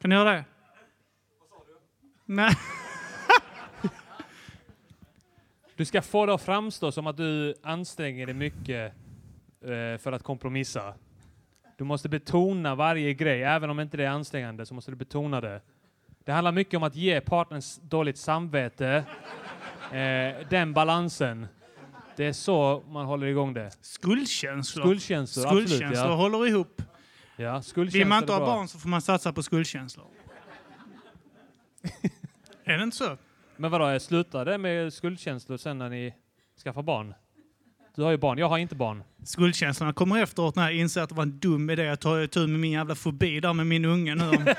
[0.00, 0.44] Kan du göra det?
[2.24, 2.54] Vad Nej.
[5.76, 8.92] Du ska få det att framstå som att du anstränger dig mycket
[9.60, 10.94] eh, för att kompromissa.
[11.76, 15.40] Du måste betona varje grej, även om inte det är ansträngande så måste du betona
[15.40, 15.60] det.
[16.28, 19.04] Det handlar mycket om att ge partnern s- dåligt samvete,
[19.92, 21.46] eh, den balansen.
[22.16, 23.70] Det är så man håller igång det.
[23.80, 24.84] Skuldkänslor.
[24.84, 26.08] Skuldkänslor, Skuldkänslor absolut.
[26.08, 26.14] Ja.
[26.14, 26.82] håller ihop.
[27.36, 30.06] Ja, skuldkänslor Vill man inte ha barn så får man satsa på skuldkänslor.
[32.64, 33.16] är det inte så?
[33.56, 36.14] Men vadå, slutar det med skuldkänslor sen när ni
[36.64, 37.14] skaffar barn?
[37.94, 39.02] Du har ju barn, jag har inte barn.
[39.24, 42.46] Skuldkänslorna kommer efteråt när jag inser att det var en dum idé att ta tur
[42.46, 44.30] med min jävla fobi där med min unge nu.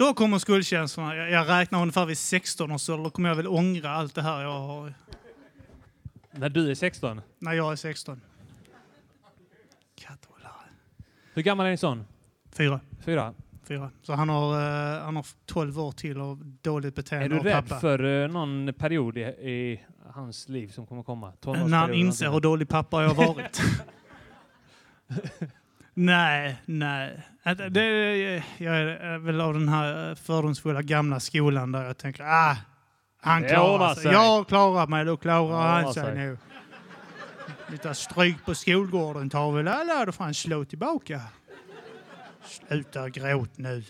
[0.00, 1.16] Då kommer skuldkänslorna.
[1.16, 3.04] Jag, jag räknar ungefär vid 16 års ålder.
[3.04, 4.94] Då kommer jag väl ångra allt det här jag har
[6.30, 7.20] När du är 16.
[7.38, 8.20] när jag är 16.
[9.94, 10.52] Katthållare.
[11.34, 12.04] Hur gammal är din son?
[12.52, 12.80] Fyra.
[13.04, 13.34] Fyra.
[13.64, 13.90] Fyra.
[14.02, 14.54] Så han har,
[14.96, 17.80] eh, han har 12 år till av dåligt beteende Är du rädd pappa.
[17.80, 21.32] för eh, någon period i, i hans liv som kommer komma?
[21.44, 23.62] När han inser hur dålig pappa jag har varit.
[25.94, 27.26] nej, nej.
[27.42, 32.56] Att Det, jag är väl av den här fördomsfulla gamla skolan där jag tänker ah,
[33.20, 34.02] han klarar sig.
[34.02, 34.12] sig.
[34.12, 36.14] Jag klarar mig, då klarar han sig sig.
[36.14, 36.38] nu.
[37.68, 41.20] Lite stryk på skolgården tar väl alla, då får han slå tillbaka.
[42.44, 43.84] Sluta gråt nu,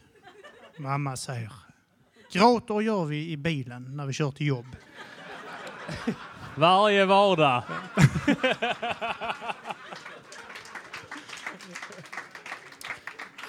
[0.79, 1.53] mamma säger.
[2.33, 4.77] Gråter gör vi i bilen när vi kör till jobb.
[6.55, 7.63] Varje vardag.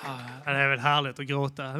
[0.03, 1.73] Ja, det är väl härligt att gråta.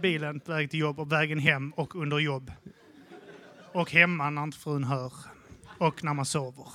[0.00, 2.52] Bilen på väg till jobb och vägen hem och under jobb.
[3.72, 5.12] Och hemma när inte frun hör.
[5.78, 6.66] Och när man sover.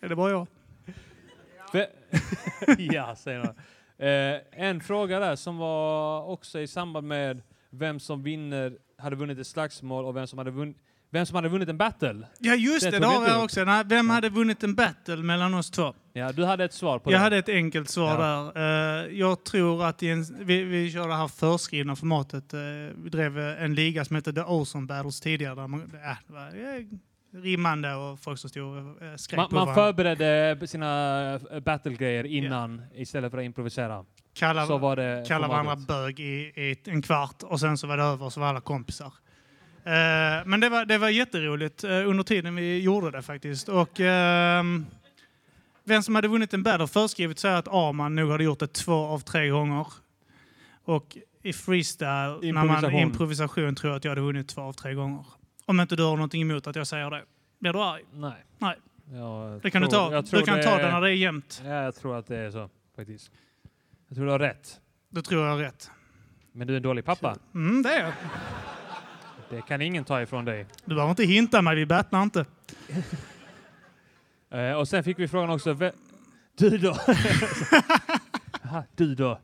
[0.00, 0.46] är det bara jag?
[2.78, 3.54] Ja, säger han.
[3.98, 9.38] Eh, en fråga där som var också i samband med vem som vinner, hade vunnit
[9.38, 10.74] ett slagsmål och vem som hade, vunn,
[11.12, 12.26] vem som hade vunnit en battle.
[12.38, 13.64] Ja just Det det, det har jag också.
[13.64, 15.94] Nej, vem hade vunnit en battle mellan oss två?
[16.12, 17.22] Ja, du hade ett svar på Jag det.
[17.24, 18.52] hade ett enkelt svar Ja.
[18.54, 19.04] där.
[19.06, 22.54] Eh, jag tror att en, vi, vi kör det här förskrivna formatet.
[22.54, 22.60] eh,
[23.04, 25.54] vi drev eh, en liga som hette The Ozone Battles tidigare.
[25.54, 25.88] Där man, äh,
[26.26, 26.52] det var
[27.42, 29.84] rimmande och folk som stod och skrek Man, på man varandra.
[29.84, 34.04] förberedde sina battlegrejer innan istället för att improvisera.
[34.34, 37.96] Kalla, Så var det kalla varandra bög i, i en kvart och sen så var
[37.96, 39.12] det över och så var alla kompisar.
[39.84, 43.68] Eh, men det var, det var jätteroligt eh, under tiden vi gjorde det faktiskt.
[43.68, 44.86] Och ehm,
[45.84, 48.92] vem som hade vunnit en battle förskrivet säger att Arman nog hade gjort det två
[49.06, 49.86] av tre gånger.
[50.84, 53.74] Och i freestyle, när man Improvisation.
[53.74, 55.24] tror jag att jag hade vunnit två av tre gånger.
[55.64, 57.22] Om inte du har någonting emot att jag säger det.
[57.58, 58.02] Blir du arg?
[58.12, 58.44] Nej.
[58.58, 58.76] Nej.
[59.12, 60.12] Jag Det kan du tror- ta.
[60.14, 61.62] jag tror Du kan ta det- det när det är jämnt.
[61.64, 63.30] Ja, jag tror att det är så faktiskt.
[64.08, 64.80] Jag tror du har rätt.
[65.10, 65.90] Då tror jag rätt.
[66.52, 67.36] Men du är en dålig pappa.
[67.54, 68.12] Mm, det är jag.
[69.52, 70.66] Det kan ingen ta ifrån dig.
[70.84, 72.44] Du behöver inte hinta mig, vi battlar inte.
[74.50, 75.72] Eh, och sen fick vi frågan också.
[75.72, 75.92] ve-
[76.56, 76.90] Du då?
[78.64, 79.40] Aha, du då?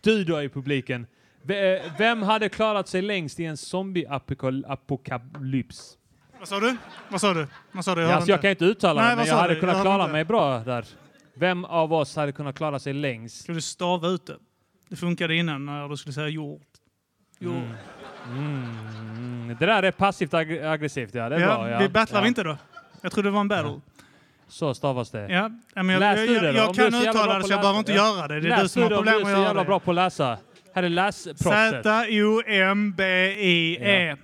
[0.00, 1.06] Du då i publiken.
[1.42, 5.96] V- eh, Vem hade klarat sig längst i en zombie-apokalyps?
[6.38, 6.76] Vad sa du?
[7.10, 7.46] Vad sa du?
[7.72, 8.00] Vad sa du?
[8.00, 9.60] Jag Ja, alltså, jag kan inte uttala Nej, mig, men jag hade du?
[9.60, 10.84] kunnat Jag klara mig bra där.
[11.34, 13.42] Vem av oss hade kunnat klara sig längst?
[13.42, 14.36] Ska du stava ut det?
[14.88, 16.62] Det funkade innan när du skulle säga jord.
[17.42, 17.54] Jord.
[17.54, 17.74] Mm.
[18.36, 19.56] Mm.
[19.58, 21.28] Det där är passivt ag- aggressivt, ja.
[21.28, 21.70] Det är ja, bra.
[21.70, 21.78] Ja.
[21.78, 22.26] Vi battlar ja.
[22.26, 22.56] inte då?
[23.00, 23.80] Jag trodde det var en battle.
[24.48, 25.28] Så stavas det.
[25.28, 27.52] Ja, ja, men jag, Läs jag, du jag, jag, du är kan uttala det så
[27.52, 28.16] jag läs- behöver inte ja.
[28.16, 28.40] göra det.
[28.40, 29.66] Det är Läs du som har det problem du att är så göra jävla det.
[29.66, 30.38] bra på att läsa.
[30.74, 31.82] Här är läsproffset.
[32.92, 34.16] Z-O-M-B-I-E.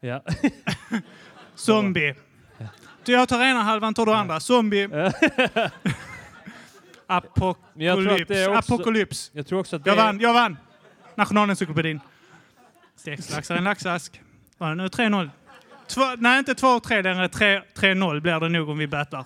[0.00, 0.22] Ja.
[1.54, 2.14] Zombie.
[3.04, 4.40] Så jag tar ena halvan, tar du andra.
[4.40, 4.88] Zombie.
[4.92, 5.12] Jag
[7.06, 8.48] Apokalyps.
[8.48, 9.30] Apokalyps.
[9.34, 10.56] Jag tror också att det Jag vann, jag vann!
[11.14, 12.00] Nationalencyklopedin.
[13.04, 14.20] Sex laxar i en laxask.
[14.58, 15.30] Var det nu 3-0?
[15.88, 17.28] Två, nej, inte 2-3 längre.
[17.28, 19.24] 3 3-0 blir det nog om vi battlar.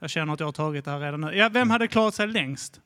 [0.00, 1.36] Jag känner att jag har tagit det här redan nu.
[1.36, 2.80] Ja, vem hade klarat sig längst?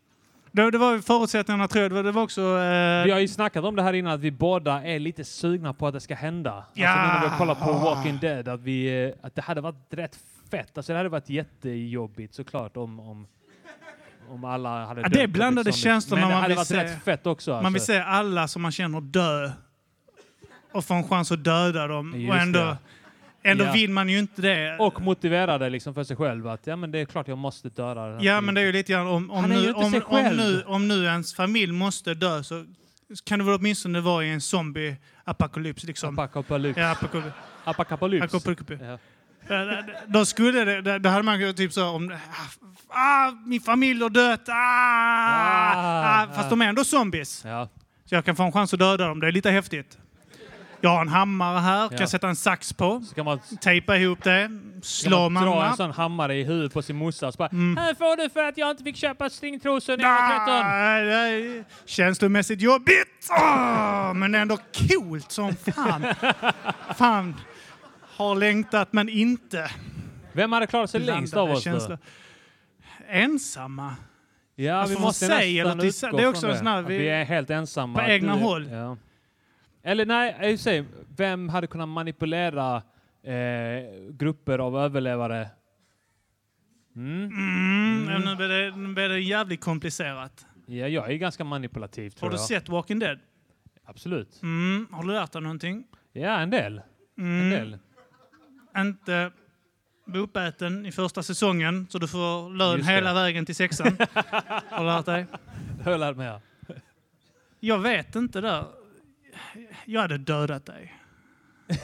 [0.53, 1.91] Det, det var förutsättningarna tror jag.
[1.91, 2.41] Det var, det var också...
[2.41, 5.75] Eh, Vi har ju snackat om det här innan, att vi båda är lite sugna
[5.75, 6.65] på att det ska hända.
[6.75, 6.89] Ja.
[6.89, 9.61] Alltså nu när vi har kollat på Walking Dead, att, vi, eh, att det hade
[9.61, 10.19] varit rätt
[10.51, 10.77] fett.
[10.79, 13.27] Alltså det hade varit jättejobbigt såklart om, om,
[14.29, 15.13] om alla hade Ja, dött.
[15.13, 15.81] det är blandade liksom.
[15.83, 17.51] känslor Men när det man hade vill varit se- rätt fett också.
[17.51, 17.93] man vill alltså.
[17.93, 19.51] se alla som man känner dö.
[20.77, 22.15] Och få en chans att döda dem.
[22.21, 22.77] Just och ändå, det.
[23.51, 23.73] ändå Ja.
[23.73, 24.77] vill man ju inte det.
[24.79, 28.07] Och motiverade liksom för sig själv att ja men det är klart jag måste döda
[28.07, 30.89] den Ja, men det är ju lite grann om, om, nu, om, om, nu, om
[30.89, 32.65] nu ens familj måste dö så
[33.25, 35.85] kan det väl åtminstone vara i en zombie-apokalyps.
[35.87, 36.19] Liksom.
[36.19, 36.79] Apakapalyps.
[36.79, 37.35] Ja, apokalyps.
[37.65, 38.35] Apakapalyps.
[38.35, 38.83] Apokalyps.
[38.83, 38.99] Ja.
[40.07, 42.13] Då skulle det, det- då hade man typ så om
[42.89, 46.51] ah, min familj har dött, ah, Ah, ah, fast ah.
[46.51, 47.43] de är ändå zombies.
[47.45, 47.69] Ja.
[48.05, 49.99] Så jag kan få en chans att döda dem, det är lite häftigt.
[50.87, 52.07] Jag har en hammare här, kan Ja.
[52.07, 54.51] sätta en sax på, Så kan man, tejpa ihop det,
[54.83, 55.77] slå man dra en mamma.
[55.77, 57.77] sån hammare i huvudet på sin morsa så bara Mm.
[57.77, 60.71] Här får du för att jag inte fick köpa stringtrosor när jag var 13.
[60.71, 61.13] Nej, det
[61.59, 64.59] är känslomässigt jobbigt, Åh, men ändå
[64.89, 66.05] coolt som fan.
[66.97, 67.35] fan,
[68.17, 69.71] har längtat men inte.
[70.33, 71.99] Vem hade klarat sig längst av oss känslor.
[73.09, 73.95] Ensamma.
[74.55, 77.09] Ja, Alltså, vi måste nästan utgå det är från också en sån här- vi- vi
[77.09, 77.99] är helt ensamma.
[77.99, 78.69] på egna du- håll.
[78.71, 78.97] Ja.
[79.87, 80.85] Eller nej, jag säger,
[81.17, 82.77] vem hade kunnat manipulera
[83.23, 83.33] eh,
[84.11, 85.49] grupper av överlevare?
[86.97, 87.25] Mm.
[87.25, 90.47] Mm, Nu blir det, nu blir det jävligt komplicerat.
[90.67, 92.47] Ja, jag är ganska manipulativ tror Har du jag.
[92.49, 93.19] sett Walking Dead?
[93.85, 94.43] Absolut.
[94.43, 95.85] Mm, har du lärt dig någonting?
[96.13, 96.81] Ja, en del.
[97.19, 97.79] En Mm, del.
[98.77, 99.31] inte
[100.07, 102.95] bli uppäten i första säsongen så du får lön Just det.
[102.95, 103.97] hela vägen till sexan.
[104.71, 105.27] har du lärt dig?
[105.79, 106.27] Det har jag lärt mig.
[106.27, 106.41] Ja.
[107.61, 108.65] Jag vet inte där.
[109.85, 110.95] Jag hade dödat dig.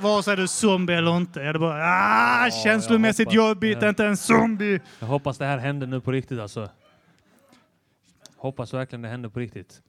[0.00, 1.40] Vare sig du är zombie eller inte.
[1.40, 3.88] Jag hade bara ah, Ja, känslomässigt jag hoppas- jobbigt, ja.
[3.88, 4.80] inte en zombie.
[4.98, 6.70] Jag hoppas det här händer nu på riktigt alltså.
[8.36, 9.82] Hoppas verkligen det händer på riktigt.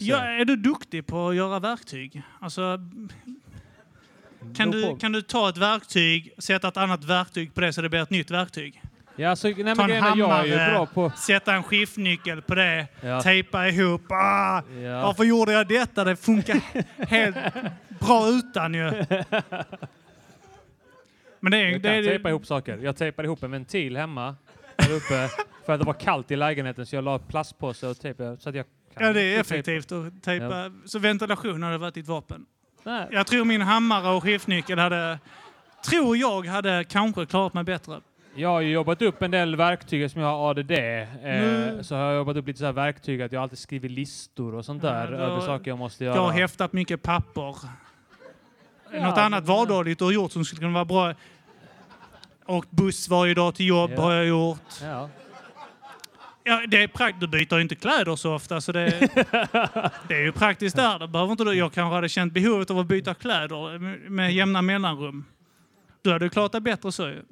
[0.00, 2.22] Ja, är du duktig på att göra verktyg?
[2.40, 2.78] Alltså,
[4.56, 7.88] kan, du, kan du ta ett verktyg, sätta ett annat verktyg på det så det
[7.88, 8.82] blir ett nytt verktyg?
[9.18, 10.70] Ja, alltså, nej, Ta en grejen är, jag är hammare.
[10.72, 11.10] bra på...
[11.16, 13.20] Sätta en skiftnyckel på det, Ja.
[13.22, 14.02] tejpa ihop.
[14.12, 15.02] Ah, Ja.
[15.02, 16.04] Varför gjorde jag detta?
[16.04, 16.60] Det funkar
[17.08, 17.36] helt
[18.00, 19.04] bra utan ju.
[21.40, 22.78] Men det är, Jag det kan är, tejpa ihop saker.
[22.82, 24.36] Jag tejpade ihop en ventil hemma
[24.76, 25.28] där uppe
[25.66, 28.54] för att det var kallt i lägenheten så jag la plastpåse och tejp så att
[28.54, 28.64] jag
[28.94, 30.72] kan Ja, det är effektivt att tejpa.
[30.84, 32.46] Så ventilation hade varit ditt vapen.
[32.82, 33.06] Nej.
[33.10, 35.18] Jag tror min hammare och skiftnyckel hade,
[35.88, 38.00] tror jag, hade kanske klarat mig bättre.
[38.38, 40.70] Jag har ju jobbat upp en del verktyg som jag har ADD.
[40.70, 44.54] Eh, Så har jag jobbat upp lite så här verktyg att jag alltid skriver listor
[44.54, 46.14] och sånt där Ja, över saker jag måste göra.
[46.14, 47.56] Jag har häftat mycket papper.
[48.92, 51.14] Ja, Något annat vardagligt du har gjort som skulle kunna vara bra.
[52.46, 54.02] Åkt buss varje dag till jobb Ja.
[54.02, 54.58] har jag gjort.
[54.82, 55.08] Ja.
[56.44, 58.84] Ja, det är prakt- du byter ju inte kläder så ofta så det,
[60.08, 60.98] det är ju praktiskt där.
[60.98, 61.52] Det behöver inte du.
[61.54, 63.78] Jag kanske hade känt behovet av att byta kläder
[64.08, 65.24] med, jämna mellanrum.
[66.02, 67.22] Du hade ju klarat dig bättre så ju.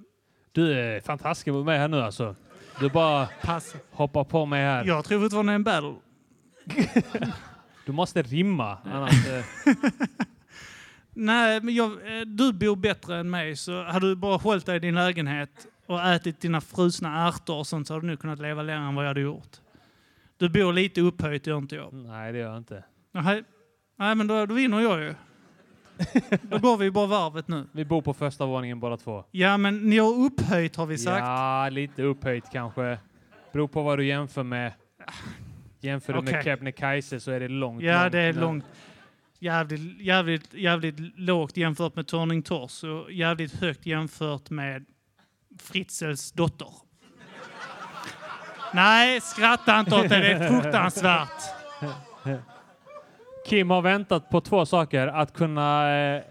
[0.57, 2.37] Du är fantastisk mot mig här nu alltså.
[2.81, 3.77] Du bara Pass.
[3.91, 4.85] hoppar på mig här.
[4.85, 5.95] Jag tror fortfarande det är en battle.
[7.87, 8.79] Du måste rimma.
[8.85, 9.45] Annars, eh,
[11.15, 14.77] Nej, men jag, eh, du bor bättre än mig så hade du bara hållit dig
[14.77, 18.39] i din lägenhet och ätit dina frusna ärtor och sånt så hade du nog kunnat
[18.39, 19.57] leva längre än vad jag hade gjort.
[20.37, 21.93] Du bor lite upphöjt, gör inte jag.
[21.93, 22.85] nej, det gör jag inte.
[23.13, 23.45] Nej,
[23.97, 25.15] nej men då, då vinner jag ju.
[26.43, 27.67] Då går vi bara varvet nu.
[27.73, 29.25] Vi bor på första våningen båda två.
[29.31, 31.21] Ja, men ni har upphöjt har vi sagt.
[31.27, 32.99] Ja, lite upphöjt kanske.
[33.53, 34.73] Beror på vad du jämför med.
[35.81, 36.45] Jämför du med Okej.
[36.45, 37.83] Kebnekaise så är det långt.
[37.83, 38.65] Ja, långt det är långt.
[39.39, 44.85] Jävligt, jävligt, jävligt lågt jämfört med Turning Tors och jävligt högt jämfört med
[45.59, 46.69] Fritzels dotter.
[48.75, 50.19] Nej, skratta inte åt det.
[50.19, 51.43] Det är fruktansvärt.
[53.47, 55.07] Kim har väntat på två saker.
[55.07, 56.23] Att kunna eh,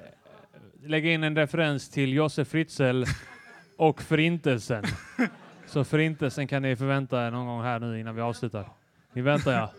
[0.83, 3.03] lägga in en referens till Josef Fritzl
[3.77, 4.83] och Förintelsen.
[5.65, 8.69] Så Förintelsen kan ni förvänta er någon gång här nu innan vi avslutar.
[9.13, 9.71] Ni väntar ja.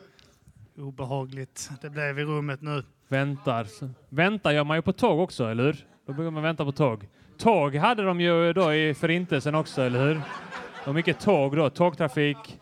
[0.83, 1.71] Obehagligt.
[1.83, 2.83] Det blev i rummet nu.
[3.09, 3.67] Väntar.
[4.09, 5.87] Väntar gör man ju på tåg också, eller hur?
[6.07, 7.09] Då brukar man vänta på tåg.
[7.39, 10.15] Tåg hade de ju då i Förintelsen också, eller hur?
[10.15, 12.59] Det var mycket tåg då, tågtrafik.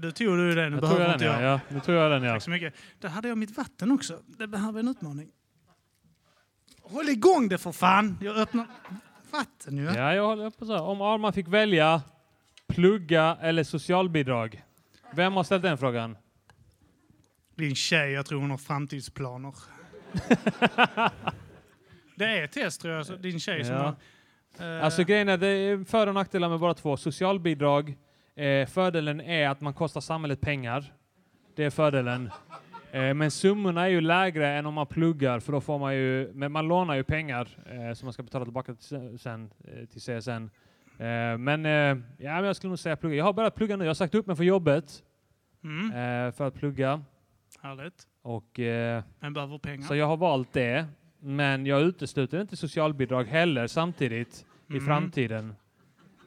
[0.00, 0.72] Du tog du den.
[0.72, 1.52] Jag Det tror behöver jag inte den jag.
[1.52, 1.60] ja.
[1.68, 2.32] Nu tror jag den ja.
[2.32, 2.74] Tack så mycket.
[2.98, 4.18] Där hade jag mitt vatten också.
[4.26, 5.28] Det behöver en utmaning.
[6.82, 8.18] Håll igång det för fan!
[8.20, 8.66] Jag öppnar
[9.32, 9.84] vatten ju.
[9.84, 10.72] Ja, jag håller på så.
[10.72, 10.82] här.
[10.82, 12.02] Om Arman fick välja
[12.68, 14.62] plugga eller socialbidrag.
[15.14, 16.16] Vem har ställt den frågan?
[17.54, 19.54] Din tjej, jag tror hon har framtidsplaner.
[22.16, 23.94] det är ett test tror jag, så din tjej som Ja.
[24.58, 24.78] har...
[24.78, 26.96] eh, Alltså grejen är, det är för och nackdelar med bara två.
[26.96, 27.96] Socialbidrag,
[28.34, 30.92] eh, fördelen är att man kostar samhället pengar.
[31.56, 32.30] Det är fördelen.
[32.92, 36.30] Eh, men summorna är ju lägre än om man pluggar, för då får man ju,
[36.34, 40.00] men man lånar ju pengar eh, som man ska betala tillbaka till, sen, eh, till
[40.00, 40.30] CSN.
[40.98, 41.72] Eh, men, eh,
[42.18, 43.16] ja, men jag skulle nog säga plugga.
[43.16, 43.84] Jag har börjat plugga nu.
[43.84, 45.02] Jag har sagt upp mig för jobbet
[45.64, 47.02] mm, för att plugga.
[47.62, 48.06] härligt.
[48.22, 48.58] Och,
[49.20, 49.82] Men behöver pengar.
[49.86, 50.86] så jag har valt det.
[51.20, 54.86] Men jag utesluter inte socialbidrag heller samtidigt i Mm.
[54.86, 55.54] framtiden.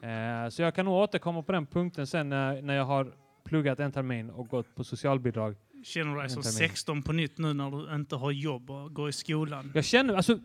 [0.06, 3.12] Eh, så jag kan nog återkomma på den punkten sen när, när jag har
[3.44, 5.56] pluggat en termin och gått på socialbidrag.
[5.84, 6.68] Känner du dig som En termin.
[6.68, 9.72] 16 på nytt nu när du inte har jobb och går i skolan?
[9.74, 10.38] Jag känner, alltså,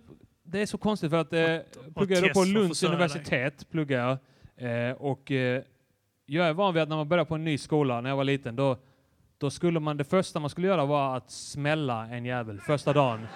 [0.44, 1.58] det är så konstigt för att eh,
[1.96, 3.06] pluggar jag på Lunds försörja dig.
[3.06, 4.18] universitet, pluggar
[4.58, 5.64] jag, eh, och eh,
[6.26, 8.24] jag är van vid att när man börjar på en ny skola, när jag var
[8.24, 8.78] liten, då,
[9.38, 13.28] då skulle man, det första man skulle göra var att smälla en jävel första dagen.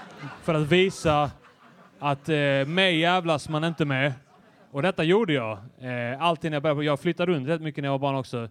[0.44, 1.32] För att visa
[2.00, 4.14] att eh, mig jävlas man inte med.
[4.76, 5.58] Och detta gjorde jag.
[5.80, 8.50] Eh, alltid när jag började, jag flyttade runt rätt mycket när jag var barn också.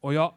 [0.00, 0.34] Och jag,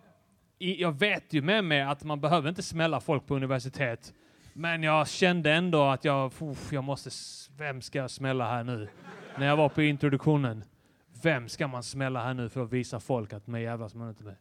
[0.58, 4.14] i, jag vet ju med mig att man behöver inte smälla folk på universitet.
[4.54, 7.10] Men jag kände ändå att jag, uff, jag måste,
[7.58, 8.88] vem ska jag smälla här nu?
[9.38, 10.64] När jag var på introduktionen.
[11.22, 14.24] Vem ska man smälla här nu för att visa folk att mig jävlas man inte
[14.24, 14.36] med?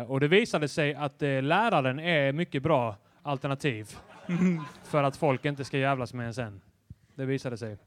[0.00, 3.96] Eh, och det visade sig att eh, läraren är mycket bra alternativ
[4.84, 6.60] för att folk inte ska jävlas med en sen.
[7.14, 7.78] Det visade sig.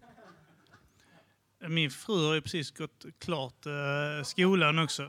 [1.68, 5.08] Min fru har ju precis gått klart eh, skolan också.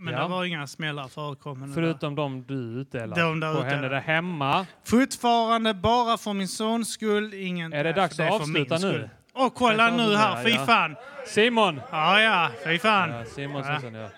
[0.00, 0.22] Men Ja.
[0.22, 1.66] det var inga smällar förekommande.
[1.74, 1.82] där.
[1.82, 4.66] Förutom de du utdelar De där på henne där hemma.
[4.84, 7.34] Fortfarande bara för min sons skull.
[7.34, 8.92] Ingen, Är det dags att är för min avsluta nu?
[8.92, 9.08] skull.
[9.34, 10.44] Åh, kolla nu här.
[10.44, 10.66] Fy ja.
[10.66, 10.96] fan.
[11.26, 11.80] Simon!
[11.90, 12.50] Ja, ja.
[12.64, 13.10] Fy fan.
[13.10, 13.80] Ja, Simon Ja.
[13.80, 14.08] Svensson, ja.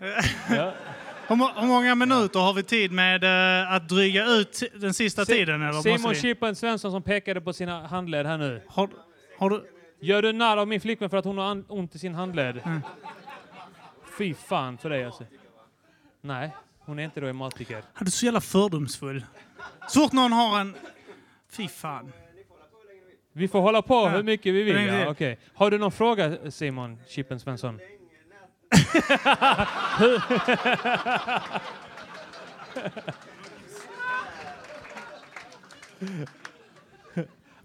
[0.56, 0.72] ja.
[1.28, 5.24] Hur, må- hur många minuter har vi tid med eh, att dryga ut den sista
[5.24, 5.62] Si- tiden?
[5.62, 6.20] Eller Simon vi?
[6.20, 8.62] Chippen Svensson som pekade på sina handled här nu.
[8.68, 8.88] Har,
[9.38, 9.64] har du...
[10.00, 12.60] Gör du narr av min flickvän för att hon har ont i sin handled?
[12.64, 12.80] Mm.
[14.18, 15.24] Fy fan för dig alltså.
[16.20, 17.76] Nej, hon är inte reumatiker.
[17.76, 19.24] Är du så jävla fördomsfull?
[19.88, 20.76] Så fort någon har en...
[21.50, 22.12] Fy fan.
[23.32, 24.08] Vi får hålla på Ja.
[24.08, 24.76] hur mycket vi vill.
[24.76, 25.00] Är.
[25.04, 25.38] Ja, okej.
[25.54, 27.80] Har du någon fråga Simon Chippen Svensson?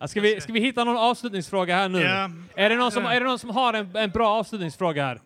[0.03, 2.01] Ja, Ska vi, ska vi hitta någon avslutningsfråga här nu?
[2.01, 2.29] Ja.
[2.55, 3.11] Är, det någon som, Ja.
[3.13, 5.19] är det någon som har en, en bra avslutningsfråga här?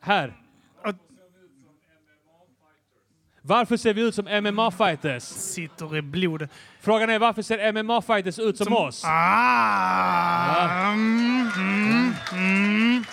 [0.00, 0.32] Här.
[0.82, 0.96] Att-
[3.42, 5.20] Varför ser vi ut som MMA-fighters?
[5.20, 6.50] Sitter i blodet.
[6.80, 9.02] Frågan är varför ser MMA-fighters ut som, oss?
[9.06, 10.90] Ah!
[10.92, 13.04] Mm, mm, mm.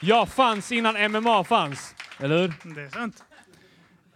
[0.00, 1.94] Jag fanns innan MMA fanns.
[2.20, 2.74] Eller hur?
[2.74, 3.24] Det är sant.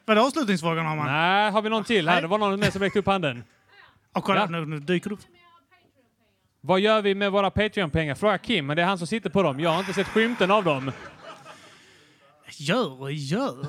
[0.05, 1.07] Vad är avslutningsfrågan har man?
[1.07, 2.21] Nej, har vi någon till här?
[2.23, 3.45] Det var någon mer som räckte upp handen.
[4.13, 4.47] Och kolla, Ja.
[4.47, 5.21] nu, nu dyker du upp.
[6.69, 8.15] Vad gör vi med våra Patreon-pengar?
[8.15, 9.61] Fråga Kim, men det är han som sitter på dem.
[9.61, 10.93] Jag har inte sett skymten av dem.
[12.51, 13.67] Gör och gör.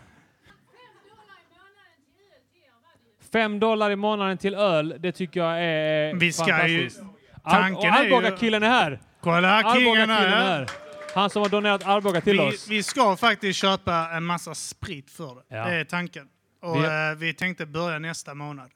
[3.32, 7.00] Fem dollar i månaden till öl, det tycker jag är Vi ska ju- fantastiskt.
[7.42, 9.00] Ar- tanken och är Arboga-killen är här!
[9.20, 10.58] Kolla kingen Arboga-killen är här.
[10.58, 10.70] här!
[11.14, 12.68] Han som har donerat Arboga till Vi, oss.
[12.68, 15.56] vi ska faktiskt köpa en massa sprit för det.
[15.56, 15.64] Ja.
[15.68, 16.28] Det är tanken.
[16.62, 18.70] Och Vi- vi, vi tänkte börja nästa månad.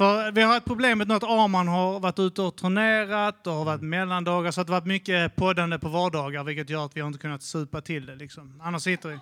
[0.00, 3.64] För vi har ett problem med att Arman har varit ute och turnerat och har
[3.64, 7.08] varit mellandagar så det har varit mycket poddande på vardagar vilket gör att vi har
[7.08, 8.14] inte kunnat supa till det.
[8.14, 8.60] Liksom.
[8.64, 9.18] Annars sitter vi...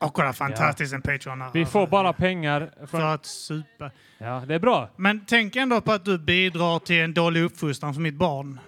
[0.00, 1.50] Och kolla fantastiskt en Patreon här.
[1.54, 3.90] Vi får bara pengar För att supa.
[4.18, 4.88] Ja, det är bra.
[4.96, 8.60] Men tänk ändå på att du bidrar till en dålig uppfostran för mitt barn.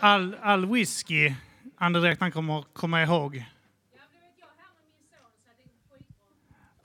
[0.00, 1.34] All, all whisky
[1.78, 3.44] andedräkt han kommer komma ihåg.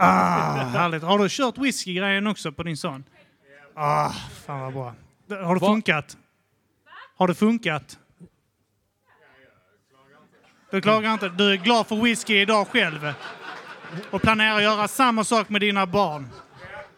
[0.03, 1.03] Ah, härligt.
[1.03, 3.03] Har du kört whisky-grejen också på din son?
[3.75, 4.09] Ah,
[4.45, 4.93] fan vad bra.
[5.29, 5.67] Har det Va?
[5.67, 6.17] funkat?
[7.17, 7.99] Har det funkat?
[10.71, 11.29] Du klagar inte?
[11.29, 13.13] Du är glad för whisky idag själv?
[14.11, 16.29] Och planerar att göra samma sak med dina barn?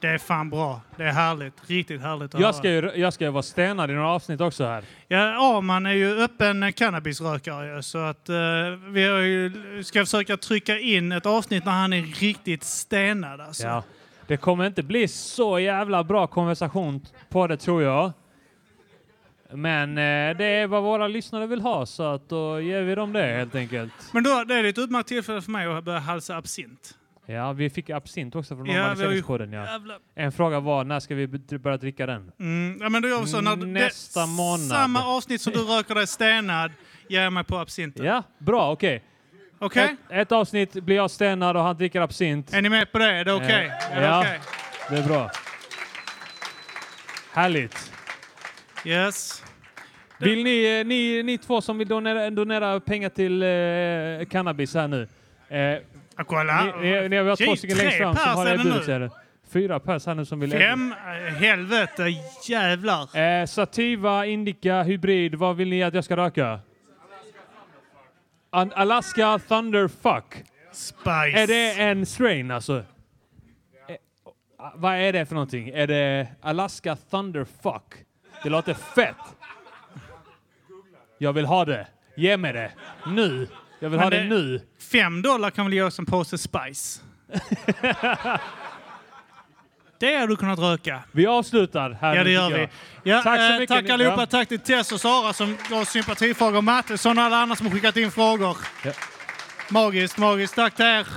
[0.05, 0.81] Det är fan bra.
[0.97, 1.53] Det är härligt.
[1.69, 2.53] Riktigt härligt att Jag höra.
[2.53, 4.83] ska, ju, jag ska ju vara stenad i några avsnitt också här.
[5.07, 5.17] Ja,
[5.57, 8.35] Arman är ju öppen cannabisrökare så att eh,
[8.89, 9.51] vi har ju,
[9.83, 13.67] ska försöka trycka in ett avsnitt när han är riktigt stenad alltså.
[13.67, 13.83] Ja.
[14.27, 18.11] Det kommer inte bli så jävla bra konversation på det tror jag.
[19.51, 23.13] Men eh, det är vad våra lyssnare vill ha så att då ger vi dem
[23.13, 23.93] det helt enkelt.
[24.11, 26.97] Men då, det är ett utmärkt tillfälle för mig att börja halsa absint.
[27.25, 29.53] Ja, vi fick absint också från Ja, normaliseringspodden.
[29.53, 29.65] Ja.
[29.65, 29.99] Jävla.
[30.15, 32.31] En fråga var när ska vi börja dricka den?
[32.39, 33.41] Mm, ja, men då gör vi så.
[33.41, 34.67] När Nästa det, månad.
[34.67, 36.71] Samma avsnitt som du röker dig stenad
[37.07, 38.05] ger jag mig på absinten.
[38.05, 39.03] Ja, bra, okej.
[39.59, 39.83] Okej?
[40.09, 42.53] Ett, ett avsnitt blir jag stenad och han dricker absint.
[42.53, 43.11] Är ni med på det?
[43.11, 43.65] Är det okej?
[43.65, 44.19] Eh, Är det ja.
[44.19, 44.39] okej?
[44.89, 45.31] Det är bra.
[47.31, 47.91] Härligt.
[48.85, 49.43] Yes.
[50.19, 54.87] Vill ni, eh, ni, ni två som vill donera, donera pengar till eh, cannabis här
[54.87, 55.07] nu.
[55.49, 55.81] Eh,
[56.17, 56.65] Ja, kolla.
[56.81, 59.09] ni, ni, ni har två Shit, stycken längst fram som har erbjudit sig.
[59.49, 60.91] Fyra pers här nu som vill Fem?
[60.91, 62.03] Eh, Helvete,
[62.47, 63.17] jävlar.
[63.17, 65.35] Eh, Sativa, Indica, Hybrid.
[65.35, 66.59] Vad vill ni att jag ska röka?
[68.49, 70.43] An Alaska Thunderfuck.
[70.71, 71.31] Spice.
[71.39, 72.77] Är det en strain alltså?
[72.77, 73.95] Eh,
[74.75, 75.69] vad är det för någonting?
[75.69, 77.93] Är det Alaska Thunderfuck?
[78.43, 79.15] Det låter fett.
[81.17, 81.87] Jag vill ha det.
[82.15, 82.71] Ge mig det.
[83.07, 83.47] Nu.
[83.85, 84.61] Jag vill Men ha det, det- nu.
[84.91, 87.01] Fem dollar kan väl ge oss en påse Spice?
[89.99, 91.03] det har du kunnat röka.
[91.11, 92.67] Vi avslutar här Ja, det gör vi.
[93.03, 93.75] Ja, Tack så eh, mycket.
[93.75, 94.21] Tack allihopa.
[94.21, 94.25] Ja.
[94.25, 96.61] Tack till Tess och Sara som gav sympatifrågor.
[96.61, 98.57] Mattesson och alla andra som har skickat in frågor.
[98.85, 98.91] Ja.
[99.69, 100.55] Magiskt, magiskt.
[100.55, 101.07] Tack till er.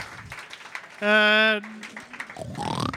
[1.01, 1.63] Eh,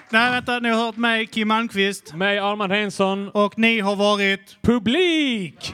[0.09, 0.59] nej, vänta.
[0.59, 2.13] Ni har hört mig, Kim Malmqvist.
[2.13, 3.29] Mig, Armand Hensson.
[3.29, 4.57] Och ni har varit...
[4.61, 5.73] Publik!